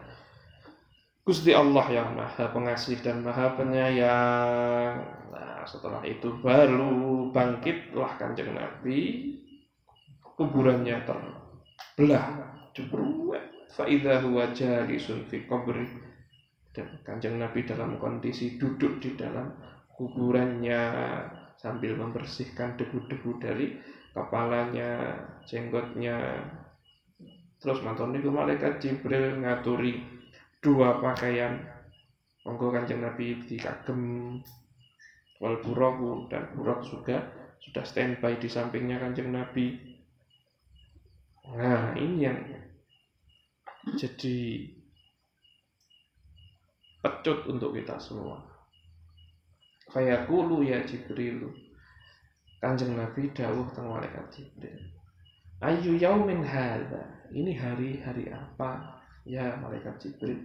Gusti 1.22 1.54
Allah 1.54 1.86
yang 1.86 2.18
Maha 2.18 2.50
Pengasih 2.50 2.98
dan 2.98 3.22
Maha 3.22 3.54
Penyayang. 3.54 4.98
Nah, 5.30 5.62
setelah 5.62 6.02
itu 6.02 6.34
baru 6.42 7.30
bangkitlah 7.30 8.18
Kanjeng 8.18 8.50
Nabi. 8.58 9.30
Kuburannya 10.34 11.06
terbelah, 11.06 12.26
jebruwet. 12.74 13.70
Faidah 13.70 14.18
huwa 14.26 14.50
jalisun 14.50 15.22
fi 15.30 15.46
qabri. 15.46 15.86
Dan 16.74 16.90
Kanjeng 17.06 17.38
Nabi 17.38 17.62
dalam 17.62 18.02
kondisi 18.02 18.58
duduk 18.58 18.98
di 18.98 19.14
dalam 19.14 19.46
kuburannya 19.94 20.82
sambil 21.54 21.94
membersihkan 21.94 22.74
debu-debu 22.74 23.38
dari 23.38 23.78
kepalanya, 24.12 25.16
jenggotnya. 25.48 26.44
Terus 27.58 27.80
mantan 27.80 28.16
itu 28.16 28.28
malaikat 28.28 28.78
Jibril 28.78 29.40
ngaturi 29.40 30.00
dua 30.60 31.00
pakaian. 31.00 31.58
Monggo 32.42 32.74
kanjeng 32.74 33.00
Nabi 33.00 33.38
dikagem 33.46 34.00
wal 35.38 35.58
buraku 35.62 36.26
dan 36.26 36.50
burak 36.54 36.82
juga 36.82 37.22
sudah 37.62 37.86
standby 37.86 38.38
di 38.38 38.50
sampingnya 38.50 38.98
kanjeng 38.98 39.30
Nabi. 39.30 39.78
Nah 41.54 41.94
ini 41.94 42.26
yang 42.26 42.38
jadi 43.94 44.38
pecut 47.02 47.46
untuk 47.50 47.74
kita 47.78 47.98
semua. 47.98 48.42
Kayak 49.90 50.26
kulu 50.26 50.66
ya 50.66 50.82
Jibril 50.82 51.46
Kanjeng 52.62 52.94
Nabi 52.94 53.26
dawuh 53.34 53.66
teng 53.74 53.90
malaikat 53.90 54.22
Jibril. 54.30 54.78
Ayu 55.58 55.98
yaumin 55.98 56.46
hadza. 56.46 57.02
Ini 57.34 57.58
hari-hari 57.58 58.30
apa? 58.30 59.02
Ya 59.26 59.58
malaikat 59.58 59.98
Jibril. 59.98 60.38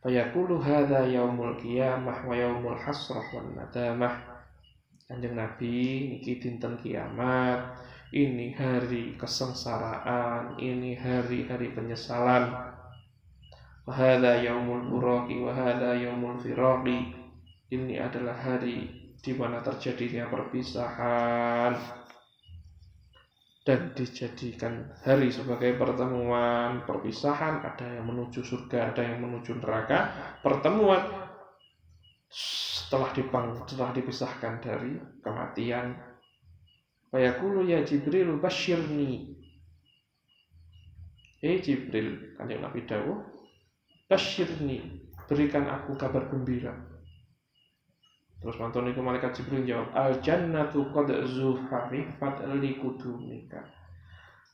Fayaqulu 0.00 0.56
hadza 0.56 1.04
yaumul 1.04 1.60
qiyamah 1.60 2.24
wa 2.24 2.32
yaumul 2.32 2.80
hasrah 2.80 3.20
wan 3.36 3.52
nadamah. 3.52 4.40
Kanjeng 5.04 5.36
Nabi 5.36 6.16
niki 6.16 6.40
dinten 6.40 6.80
kiamat. 6.80 7.76
Ini 8.08 8.56
hari 8.56 9.20
kesengsaraan, 9.20 10.56
ini 10.56 10.96
hari-hari 10.96 11.76
penyesalan. 11.76 12.56
Wahada 13.84 14.40
yaumul 14.40 14.80
buraki, 14.88 15.36
wahada 15.44 15.92
yaumul 15.92 16.40
firaqi. 16.40 17.12
Ini 17.68 18.00
adalah 18.00 18.32
hari 18.32 19.07
di 19.18 19.32
mana 19.34 19.58
terjadinya 19.60 20.30
perpisahan 20.30 21.74
dan 23.66 23.92
dijadikan 23.92 24.88
hari 25.04 25.28
sebagai 25.28 25.76
pertemuan. 25.76 26.86
Perpisahan 26.88 27.60
ada 27.60 27.84
yang 27.84 28.08
menuju 28.08 28.40
surga 28.40 28.94
ada 28.94 29.02
yang 29.04 29.20
menuju 29.20 29.58
neraka. 29.60 30.08
Pertemuan 30.40 31.02
setelah 32.32 33.12
dipang 33.12 33.68
setelah 33.68 33.92
dipisahkan 33.92 34.64
dari 34.64 34.96
kematian. 35.20 35.98
Fayaqulu 37.08 37.64
ya 37.64 37.80
Jibril 37.88 38.36
basyirni 38.36 39.32
Eh 41.40 41.56
Jibril 41.64 42.36
kanjeng 42.36 42.60
Nabi 42.60 42.84
Dawuh 42.84 43.16
Basyirni 44.04 45.08
Berikan 45.24 45.64
aku 45.72 45.96
kabar 45.96 46.28
gembira 46.28 46.87
Terus 48.38 48.54
mantan 48.62 48.86
itu 48.86 49.02
malaikat 49.02 49.34
Jibril 49.34 49.66
jawab, 49.66 49.90
Al 49.98 50.22
jannatu 50.22 50.94
qad 50.94 51.10
zuharifat 51.26 52.46
li 52.62 52.78
kudumika. 52.78 53.66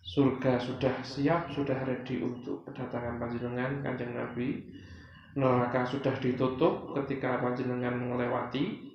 Surga 0.05 0.57
sudah 0.61 1.05
siap, 1.05 1.53
sudah 1.53 1.77
ready 1.85 2.21
untuk 2.21 2.65
kedatangan 2.69 3.21
panjenengan 3.21 3.85
kanjeng 3.85 4.17
Nabi. 4.17 4.69
Neraka 5.37 5.85
sudah 5.89 6.17
ditutup 6.21 6.97
ketika 6.97 7.41
panjenengan 7.41 7.97
melewati. 7.97 8.93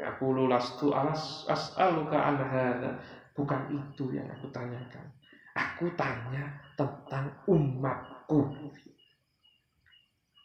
Aku 0.00 0.32
lastu 0.48 0.96
alas 0.96 1.44
as'aluka 1.48 2.16
an 2.16 2.36
hadha. 2.40 2.92
Bukan 3.36 3.68
itu 3.68 4.16
yang 4.16 4.28
aku 4.32 4.48
tanyakan. 4.48 5.12
Aku 5.52 5.92
tanya 5.98 6.56
tentang 6.76 7.36
umatku. 7.48 8.48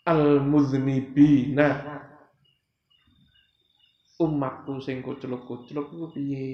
Al-muznibina 0.07 1.67
umatku 4.21 4.79
sing 4.79 5.03
kuceluk-kuceluk 5.03 5.91
iku 5.91 6.07
piye? 6.15 6.47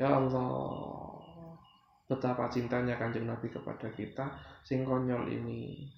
Ya 0.00 0.16
Allah. 0.16 1.20
Betapa 2.08 2.48
cintanya 2.52 3.00
kanjeng 3.00 3.24
Nabi 3.24 3.48
kepada 3.48 3.88
kita 3.92 4.28
sing 4.64 4.84
konyol 4.84 5.28
ini. 5.32 5.88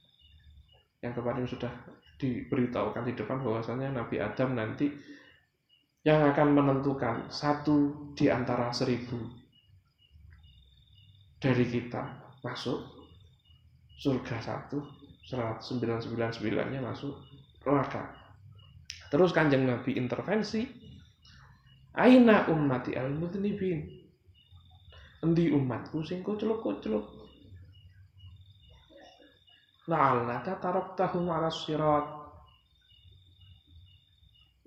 Yang 1.03 1.21
kemarin 1.21 1.47
sudah 1.47 1.73
diberitahukan 2.19 3.05
di 3.05 3.13
depan 3.19 3.43
bahwasanya 3.43 3.91
Nabi 3.91 4.23
Adam 4.23 4.55
nanti 4.55 4.87
yang 6.05 6.21
akan 6.31 6.49
menentukan 6.53 7.33
satu 7.33 8.13
di 8.13 8.29
antara 8.29 8.71
seribu 8.71 9.17
dari 11.41 11.65
kita 11.65 12.05
masuk 12.45 12.81
surga 14.01 14.37
satu, 14.41 14.85
sembilan 15.25 16.01
sembilan 16.01 16.31
sembilannya 16.33 16.81
masuk 16.81 17.15
neraka. 17.65 18.24
Terus 19.13 19.31
kanjeng 19.31 19.69
Nabi 19.69 19.95
intervensi, 19.95 20.85
Aina 21.95 22.51
ummati 22.51 22.99
al-mudnibin. 22.99 23.87
Endi 25.23 25.55
umatku 25.55 26.03
sing 26.03 26.27
kuceluk-kuceluk. 26.27 27.07
La'allaka 29.87 30.59
taraktahum 30.59 31.31
ala 31.31 31.49
sirat. 31.55 32.07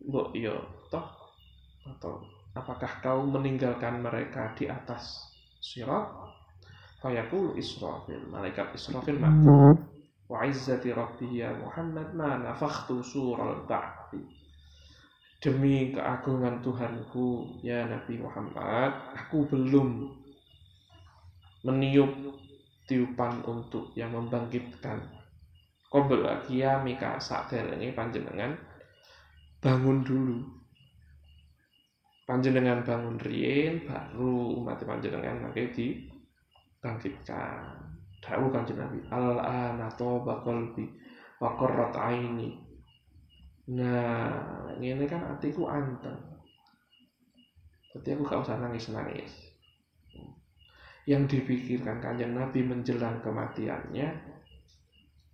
Mbok 0.07 0.31
iya 0.39 0.55
toh 0.87 1.07
atau 1.83 2.23
apakah 2.55 3.03
kau 3.03 3.27
meninggalkan 3.27 3.99
mereka 3.99 4.55
di 4.55 4.71
atas 4.71 5.27
sirat? 5.59 6.07
Fayaqulu 7.03 7.59
Israfil, 7.59 8.23
malaikat 8.31 8.71
Israfil 8.71 9.19
mati. 9.19 9.51
Wa 10.31 10.47
izzati 10.47 10.95
rabbi 10.95 11.43
ya 11.43 11.51
Muhammad 11.59 12.15
ma 12.15 12.39
nafakhtu 12.39 13.03
sural 13.03 13.67
Demi 15.37 15.93
keagungan 15.93 16.65
Tuhanku 16.65 17.61
ya 17.61 17.85
Nabi 17.85 18.17
Muhammad, 18.17 18.89
aku 19.13 19.45
belum 19.45 20.09
meniup 21.61 22.09
tiupan 22.89 23.45
untuk 23.45 23.93
yang 23.93 24.17
membangkitkan. 24.17 24.97
Qabla 25.87 26.43
qiyamika 26.43 27.21
ini 27.77 27.93
panjenengan 27.93 28.57
bangun 29.61 30.03
dulu. 30.03 30.41
Panjenengan 32.27 32.83
bangun 32.83 33.15
rien 33.23 33.87
baru 33.87 34.59
umat 34.59 34.83
panjenengan 34.83 35.47
nanti 35.47 35.63
dibangkitkan. 35.71 37.87
Dawuh 38.17 38.49
kanjeng 38.51 38.81
Nabi 38.81 38.99
al 39.13 39.39
ana 39.39 39.87
toba 39.93 40.43
qalbi 40.43 40.89
wa 41.39 41.55
aini 42.09 42.66
nah 43.67 44.31
ini 44.79 45.05
kan 45.07 45.27
hatiku 45.27 45.67
anteng. 45.67 46.15
Jadi 47.91 48.13
aku 48.13 48.23
gak 48.23 48.45
usah 48.45 48.61
nangis 48.61 48.87
nangis 48.93 49.47
yang 51.07 51.23
dipikirkan 51.23 52.03
kanjeng 52.03 52.35
Nabi 52.35 52.67
menjelang 52.67 53.23
kematiannya 53.23 54.07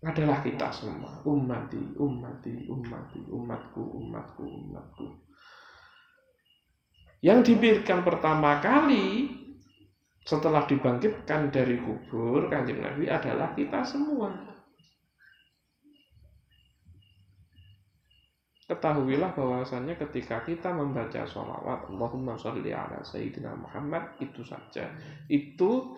adalah 0.06 0.38
kita 0.46 0.70
semua. 0.70 1.18
Umati 1.26 1.82
umati 1.98 2.70
umati 2.70 3.20
umatku 3.26 3.82
umatku 3.82 4.46
umatku. 4.46 5.06
Yang 7.26 7.52
dipikirkan 7.52 8.06
pertama 8.06 8.62
kali 8.62 9.34
setelah 10.24 10.64
dibangkitkan 10.70 11.50
dari 11.50 11.82
kubur 11.82 12.48
kanjeng 12.48 12.80
Nabi 12.80 13.10
adalah 13.10 13.52
kita 13.58 13.82
semua 13.84 14.53
ketahuilah 18.64 19.36
bahwasannya 19.36 20.00
ketika 20.00 20.40
kita 20.48 20.72
membaca 20.72 21.28
sholawat 21.28 21.92
Allahumma 21.92 22.40
sholli 22.40 22.72
ala 22.72 23.04
Sayyidina 23.04 23.52
Muhammad 23.60 24.16
itu 24.24 24.40
saja 24.44 24.88
itu 25.28 25.98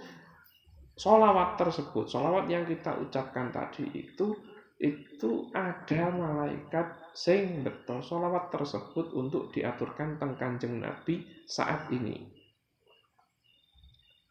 Solawat 0.96 1.60
tersebut, 1.60 2.08
solawat 2.08 2.48
yang 2.48 2.64
kita 2.64 2.96
ucapkan 2.96 3.52
tadi 3.52 3.84
itu 3.92 4.32
itu 4.80 5.52
ada 5.52 6.08
malaikat 6.08 7.12
sing 7.12 7.68
betul 7.68 8.00
solawat 8.00 8.48
tersebut 8.48 9.12
untuk 9.12 9.52
diaturkan 9.52 10.16
teng 10.16 10.40
kanjeng 10.40 10.80
Nabi 10.80 11.44
saat 11.44 11.92
ini. 11.92 12.32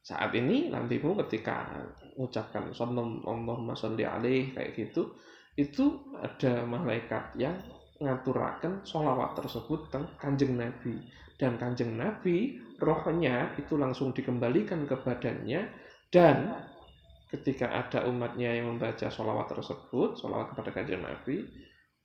Saat 0.00 0.32
ini 0.32 0.72
nantimu 0.72 1.20
ketika 1.24 1.68
ucapkan 2.16 2.72
Allahumma 2.72 3.76
sholli 3.76 4.08
alaih 4.08 4.56
kayak 4.56 4.72
gitu, 4.72 5.12
itu 5.60 6.16
ada 6.16 6.64
malaikat 6.64 7.36
yang 7.36 7.60
ngaturakan 8.02 8.82
solawat 8.82 9.38
tersebut 9.38 9.90
teng 9.90 10.06
kanjeng 10.18 10.58
Nabi 10.58 10.98
dan 11.38 11.58
kanjeng 11.58 11.94
Nabi 11.94 12.58
rohnya 12.78 13.54
itu 13.58 13.78
langsung 13.78 14.10
dikembalikan 14.10 14.86
ke 14.86 14.98
badannya 14.98 15.70
dan 16.10 16.58
ketika 17.34 17.66
ada 17.66 18.06
umatnya 18.06 18.54
yang 18.54 18.76
membaca 18.76 19.10
sholawat 19.10 19.50
tersebut, 19.50 20.14
sholawat 20.14 20.54
kepada 20.54 20.70
kanjeng 20.70 21.02
Nabi, 21.02 21.42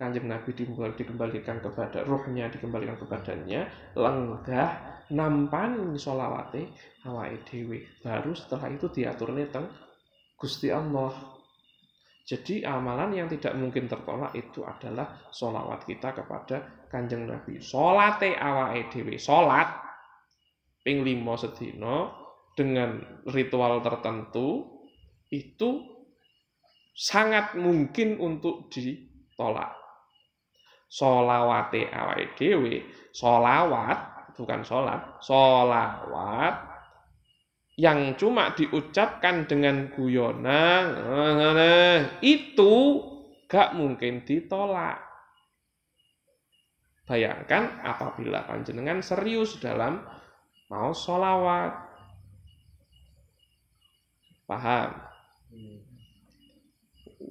kanjeng 0.02 0.26
Nabi 0.26 0.50
dikembalikan 0.58 1.62
kepada 1.62 2.02
rohnya, 2.02 2.50
dikembalikan 2.50 2.98
ke 2.98 3.06
badannya, 3.06 3.62
lenggah, 3.94 4.70
nampan 5.14 5.94
sholawate 5.94 6.74
awake 7.06 7.46
dewi. 7.46 7.86
Baru 8.02 8.34
setelah 8.34 8.74
itu 8.74 8.90
diaturnya 8.90 9.46
teng 9.54 9.70
Gusti 10.34 10.74
Allah. 10.74 11.14
Jadi 12.30 12.62
amalan 12.62 13.10
yang 13.18 13.26
tidak 13.26 13.58
mungkin 13.58 13.90
tertolak 13.90 14.30
itu 14.38 14.62
adalah 14.62 15.18
sholawat 15.34 15.82
kita 15.90 16.14
kepada 16.14 16.86
kanjeng 16.86 17.26
Nabi. 17.26 17.58
Sholate 17.58 18.38
awake 18.38 18.94
dewi, 18.94 19.18
sholat 19.18 19.66
ping 20.86 21.02
limo 21.02 21.34
sedino 21.42 22.14
dengan 22.54 23.02
ritual 23.34 23.82
tertentu 23.82 24.62
itu 25.34 25.82
sangat 26.94 27.58
mungkin 27.58 28.22
untuk 28.22 28.70
ditolak. 28.70 29.74
Solawate 30.86 31.90
awake 31.90 32.38
dewe, 32.38 32.86
solawat 33.10 34.30
bukan 34.38 34.62
sholat, 34.62 35.18
solawat 35.18 36.69
yang 37.80 38.20
cuma 38.20 38.52
diucapkan 38.52 39.48
dengan 39.48 39.88
guyonan 39.96 40.84
itu 42.20 42.76
gak 43.48 43.72
mungkin 43.72 44.28
ditolak. 44.28 45.00
Bayangkan 47.08 47.80
apabila 47.82 48.44
panjenengan 48.44 49.00
serius 49.00 49.58
dalam 49.64 50.04
mau 50.68 50.92
solawat, 50.92 51.90
Paham? 54.44 54.90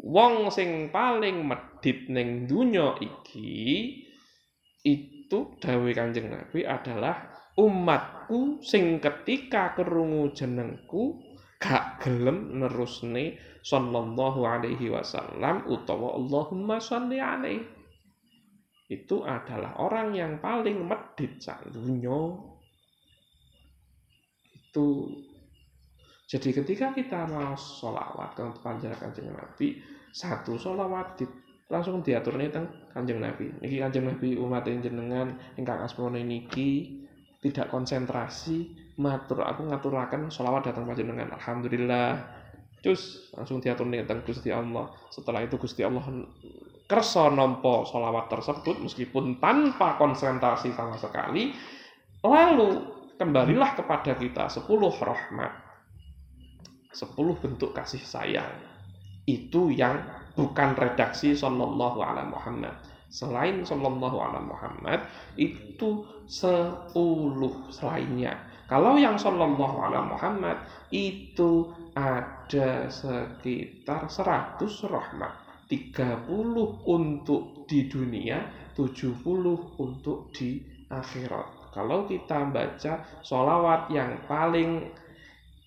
Wong 0.07 0.55
sing 0.55 0.95
paling 0.95 1.43
medit 1.45 2.07
ning 2.07 2.47
dunya 2.47 2.95
iki 3.03 3.91
itu 4.87 5.39
dawuh 5.59 5.91
Kanjeng 5.91 6.31
Nabi 6.31 6.63
adalah 6.63 7.38
umatku 7.59 8.63
sing 8.63 9.03
ketika 9.03 9.75
kerungu 9.75 10.31
jenengku 10.31 11.19
gak 11.59 12.07
gelem 12.07 12.63
nerusne 12.63 13.35
sallallahu 13.67 14.47
alaihi 14.47 14.95
wasallam 14.95 15.67
utawa 15.67 16.15
Allahumma 16.15 16.79
sholli 16.79 17.19
alaihi 17.19 17.67
itu 18.89 19.21
adalah 19.21 19.77
orang 19.77 20.17
yang 20.17 20.41
paling 20.41 20.89
medit 20.89 21.37
sak 21.45 21.61
itu. 21.69 22.09
Jadi 26.29 26.49
ketika 26.53 26.93
kita 26.93 27.25
mau 27.29 27.57
sholawat 27.57 28.37
ke 28.37 28.45
panjang 28.61 28.93
kanjeng 28.97 29.33
Nabi, 29.33 29.81
satu 30.13 30.61
sholawat 30.61 31.21
di, 31.21 31.25
langsung 31.73 32.05
diatur 32.05 32.37
nih 32.37 32.53
teng 32.53 32.69
kanjeng 32.93 33.21
Nabi. 33.21 33.49
Niki 33.61 33.81
kanjeng 33.81 34.09
Nabi 34.09 34.37
umat 34.37 34.65
yang 34.69 34.81
jenengan 34.85 35.37
ingkang 35.57 35.81
asmone 35.85 36.25
niki 36.25 37.05
tidak 37.39 37.71
konsentrasi 37.71 38.75
matur 38.99 39.47
aku 39.47 39.71
ngaturaken 39.71 40.27
sholawat 40.31 40.71
datang 40.71 40.87
panjenengan. 40.87 41.31
Alhamdulillah. 41.39 42.19
Terus 42.79 43.31
langsung 43.35 43.59
diatur 43.59 43.87
teng 43.91 44.23
Gusti 44.23 44.51
Allah. 44.55 44.91
Setelah 45.11 45.47
itu 45.47 45.59
Gusti 45.59 45.83
Allah 45.83 46.03
kerso 46.89 47.31
nompo 47.31 47.87
sholawat 47.87 48.31
tersebut 48.31 48.83
meskipun 48.83 49.39
tanpa 49.39 49.99
konsentrasi 49.99 50.75
sama 50.75 50.99
sekali. 50.99 51.55
Lalu 52.23 52.99
kembalilah 53.19 53.75
kepada 53.75 54.15
kita 54.15 54.51
sepuluh 54.51 54.91
rahmat 54.95 55.69
sepuluh 56.95 57.39
bentuk 57.39 57.77
kasih 57.77 58.01
sayang 58.03 58.59
itu 59.29 59.71
yang 59.71 60.01
bukan 60.35 60.73
redaksi 60.73 61.37
Sallallahu 61.37 62.01
Alaihi 62.01 62.33
Muhammad 62.33 62.75
selain 63.09 63.65
Sallallahu 63.65 64.19
Alaihi 64.21 64.49
Muhammad 64.49 65.01
itu 65.41 66.05
sepuluh 66.29 67.69
selainnya. 67.73 68.37
Kalau 68.69 69.01
yang 69.01 69.17
Sallallahu 69.17 69.77
Alaihi 69.81 70.09
Muhammad 70.13 70.57
itu 70.93 71.73
ada 71.97 72.87
sekitar 72.93 74.07
seratus 74.13 74.85
rahmat. 74.85 75.49
30 75.69 76.33
untuk 76.89 77.69
di 77.69 77.93
dunia 77.93 78.41
70 78.73 79.21
untuk 79.77 80.33
di 80.33 80.65
akhirat. 80.89 81.77
Kalau 81.77 82.09
kita 82.09 82.49
baca 82.49 83.05
sholawat 83.21 83.93
yang 83.93 84.17
paling 84.25 84.89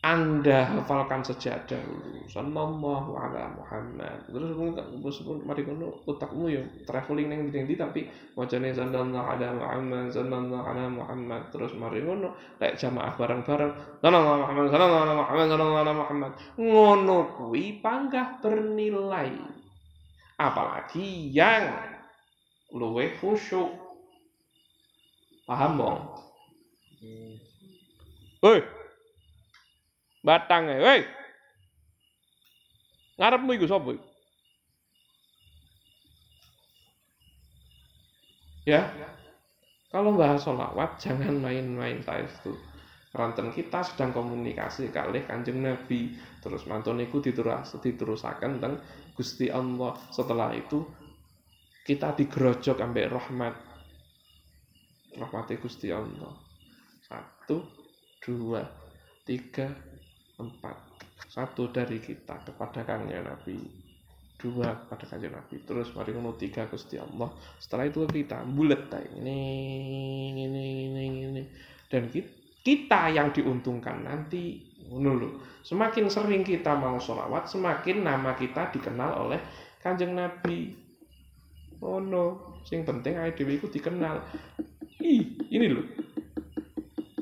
anda 0.02 0.66
hafalkan 0.66 1.22
sejak 1.22 1.70
dahulu. 1.70 2.26
Sallallahu 2.26 3.14
ala 3.14 3.54
Muhammad. 3.54 4.26
Terus 4.26 4.58
terus 4.98 5.18
mari 5.46 5.62
kono 5.62 5.94
utakmu 6.10 6.50
yo 6.50 6.66
traveling 6.90 7.30
neng 7.30 7.54
ndi 7.54 7.78
tapi 7.78 8.10
wajane 8.34 8.74
sallallahu 8.74 9.22
ala 9.22 9.54
Muhammad 9.54 10.10
sallallahu 10.10 10.66
ala 10.66 10.90
Muhammad. 10.90 11.54
Terus 11.54 11.78
mari 11.78 12.02
ngono 12.02 12.34
lek 12.58 12.82
jamaah 12.82 13.14
bareng-bareng 13.14 14.02
sallallahu 14.02 14.26
ala 14.26 14.42
Muhammad 14.42 14.66
sallallahu 14.74 15.04
ala 15.06 15.14
Muhammad 15.22 15.48
sallallahu 15.54 15.82
ala 15.86 15.94
Muhammad. 15.94 16.32
Ngono 16.58 17.18
kuwi 17.38 17.66
panggah 17.86 18.42
bernilai. 18.42 19.38
Apalagi 20.42 21.30
yang 21.30 21.78
luwe 22.74 23.14
khusyuk. 23.22 23.70
Paham 25.46 25.78
bong? 25.78 26.02
Hei, 28.42 28.81
Batang 30.22 30.70
e, 30.70 30.78
woi. 30.78 31.02
Ngarepmu 33.18 33.52
iku 33.58 33.66
sapa 33.70 33.94
Ya. 38.66 38.94
Kalau 39.92 40.16
bahas 40.16 40.46
sholawat 40.46 41.02
jangan 41.02 41.36
main-main 41.42 42.00
itu. 42.00 42.54
Ranten 43.12 43.52
kita 43.52 43.84
sedang 43.84 44.16
komunikasi 44.16 44.88
kali 44.88 45.28
kanjeng 45.28 45.60
Nabi 45.60 46.16
terus 46.40 46.64
mantun 46.64 47.04
iku 47.04 47.20
diterus 47.20 47.76
diterusaken 47.76 48.64
teng 48.64 48.80
Gusti 49.12 49.52
Allah. 49.52 50.00
Setelah 50.16 50.56
itu 50.56 50.88
kita 51.84 52.16
digerojok 52.16 52.80
ambek 52.80 53.12
rahmat 53.12 53.54
rahmati 55.20 55.60
Gusti 55.60 55.92
Allah. 55.92 56.40
Satu, 57.04 57.68
dua, 58.24 58.64
tiga, 59.28 59.68
empat. 60.42 60.76
Satu 61.30 61.70
dari 61.70 62.02
kita 62.02 62.42
kepada 62.42 62.82
kanjeng 62.82 63.24
Nabi. 63.24 63.56
Dua 64.42 64.74
kepada 64.84 65.06
kanjeng 65.06 65.32
Nabi. 65.32 65.62
Terus 65.62 65.94
mari 65.94 66.12
ngono 66.12 66.34
tiga 66.36 66.66
Gusti 66.66 66.98
Allah. 66.98 67.30
Setelah 67.62 67.86
itu 67.88 68.04
kita 68.10 68.42
bulat 68.44 68.90
ini. 68.90 69.40
Ini 70.34 70.46
ini 70.50 71.06
ini 71.30 71.44
dan 71.88 72.10
kita 72.66 73.02
yang 73.14 73.30
diuntungkan 73.32 74.04
nanti. 74.04 74.68
Ngono 74.92 75.40
semakin 75.64 76.12
sering 76.12 76.44
kita 76.44 76.76
mau 76.76 76.98
sholawat 76.98 77.48
semakin 77.48 78.04
nama 78.04 78.36
kita 78.36 78.74
dikenal 78.76 79.30
oleh 79.30 79.40
kanjeng 79.80 80.18
Nabi. 80.18 80.76
Oh 81.80 82.04
no 82.04 82.60
sing 82.68 82.84
penting 82.84 83.16
ayo 83.16 83.32
dewi 83.32 83.62
dikenal. 83.62 84.26
Ih 85.00 85.26
ini 85.50 85.68
loh 85.72 85.86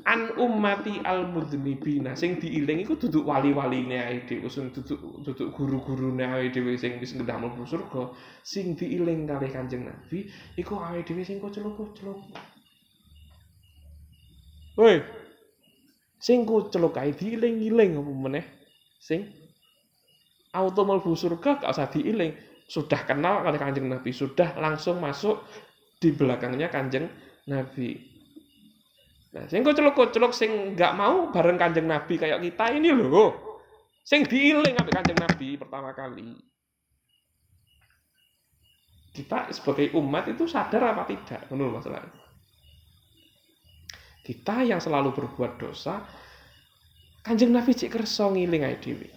an 0.10 0.34
ummati 0.42 0.98
al 1.06 1.30
mudnibina 1.30 2.18
sing 2.18 2.42
diiling 2.42 2.82
iku 2.82 2.98
duduk 2.98 3.30
wali-waline 3.30 4.02
ae 4.02 4.26
dhewe 4.26 4.50
sing 4.50 4.74
duduk 4.74 5.22
duduk 5.22 5.54
guru-gurune 5.54 6.26
ae 6.26 6.50
dhewe 6.50 6.74
sing 6.74 6.98
wis 6.98 7.14
ngendah 7.14 7.38
mlebu 7.38 7.62
surga. 7.62 8.10
Sing 8.42 8.74
diiling 8.74 9.30
kali 9.30 9.54
Kanjeng 9.54 9.86
Nabi 9.86 10.26
iku 10.58 10.82
ae 10.82 11.06
dhewe 11.06 11.22
sing 11.22 11.38
kocelok-kocelok 11.38 12.20
Woi. 14.82 14.98
Sing 16.18 16.42
kocelok 16.50 16.98
ae 16.98 17.14
diiling-iling 17.14 18.02
apa 18.02 18.10
meneh? 18.10 18.46
Sing 18.98 19.30
auto 20.58 20.90
mlebu 20.90 21.14
surga 21.14 21.62
gak 21.62 21.70
usah 21.70 21.86
diiling. 21.94 22.34
Sudah 22.66 23.06
kenal 23.06 23.46
kali 23.46 23.62
Kanjeng 23.62 23.86
Nabi 23.86 24.10
sudah 24.10 24.58
langsung 24.58 24.98
masuk 24.98 25.46
di 26.02 26.10
belakangnya 26.18 26.74
Kanjeng 26.74 27.06
Nabi 27.46 28.19
Nah, 29.30 29.46
sing 29.46 29.62
kocelok-kocelok 29.62 30.34
sing 30.34 30.74
nggak 30.74 30.94
mau 30.98 31.30
bareng 31.30 31.58
Kanjeng 31.62 31.86
Nabi 31.86 32.18
kayak 32.18 32.42
kita 32.42 32.74
ini 32.74 32.90
loh. 32.90 33.62
Sing 34.02 34.26
diiling 34.26 34.74
sampai 34.74 34.94
Kanjeng 34.98 35.20
Nabi 35.22 35.48
pertama 35.54 35.94
kali. 35.94 36.34
Kita 39.14 39.54
sebagai 39.54 39.94
umat 40.02 40.34
itu 40.34 40.50
sadar 40.50 40.94
apa 40.94 41.06
tidak? 41.06 41.46
Menurut 41.54 41.78
masalah. 41.78 42.10
Kita 44.26 44.66
yang 44.66 44.82
selalu 44.82 45.14
berbuat 45.14 45.62
dosa, 45.62 46.02
Kanjeng 47.22 47.54
Nabi 47.54 47.78
cik 47.78 47.94
kerso 47.94 48.34
ngiling 48.34 48.66
ae 48.66 48.78
dhewe. 48.82 49.10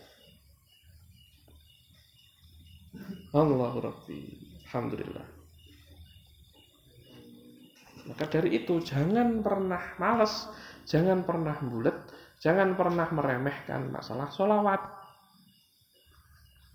Allahu 3.33 3.79
Rabbi. 3.81 4.21
Alhamdulillah. 4.69 5.32
Maka 8.13 8.29
dari 8.29 8.61
itu 8.61 8.77
jangan 8.85 9.41
pernah 9.41 9.97
males, 9.97 10.53
jangan 10.85 11.25
pernah 11.25 11.57
bulat, 11.65 11.97
jangan 12.37 12.77
pernah 12.77 13.09
meremehkan 13.09 13.89
masalah 13.89 14.29
sholawat. 14.29 15.02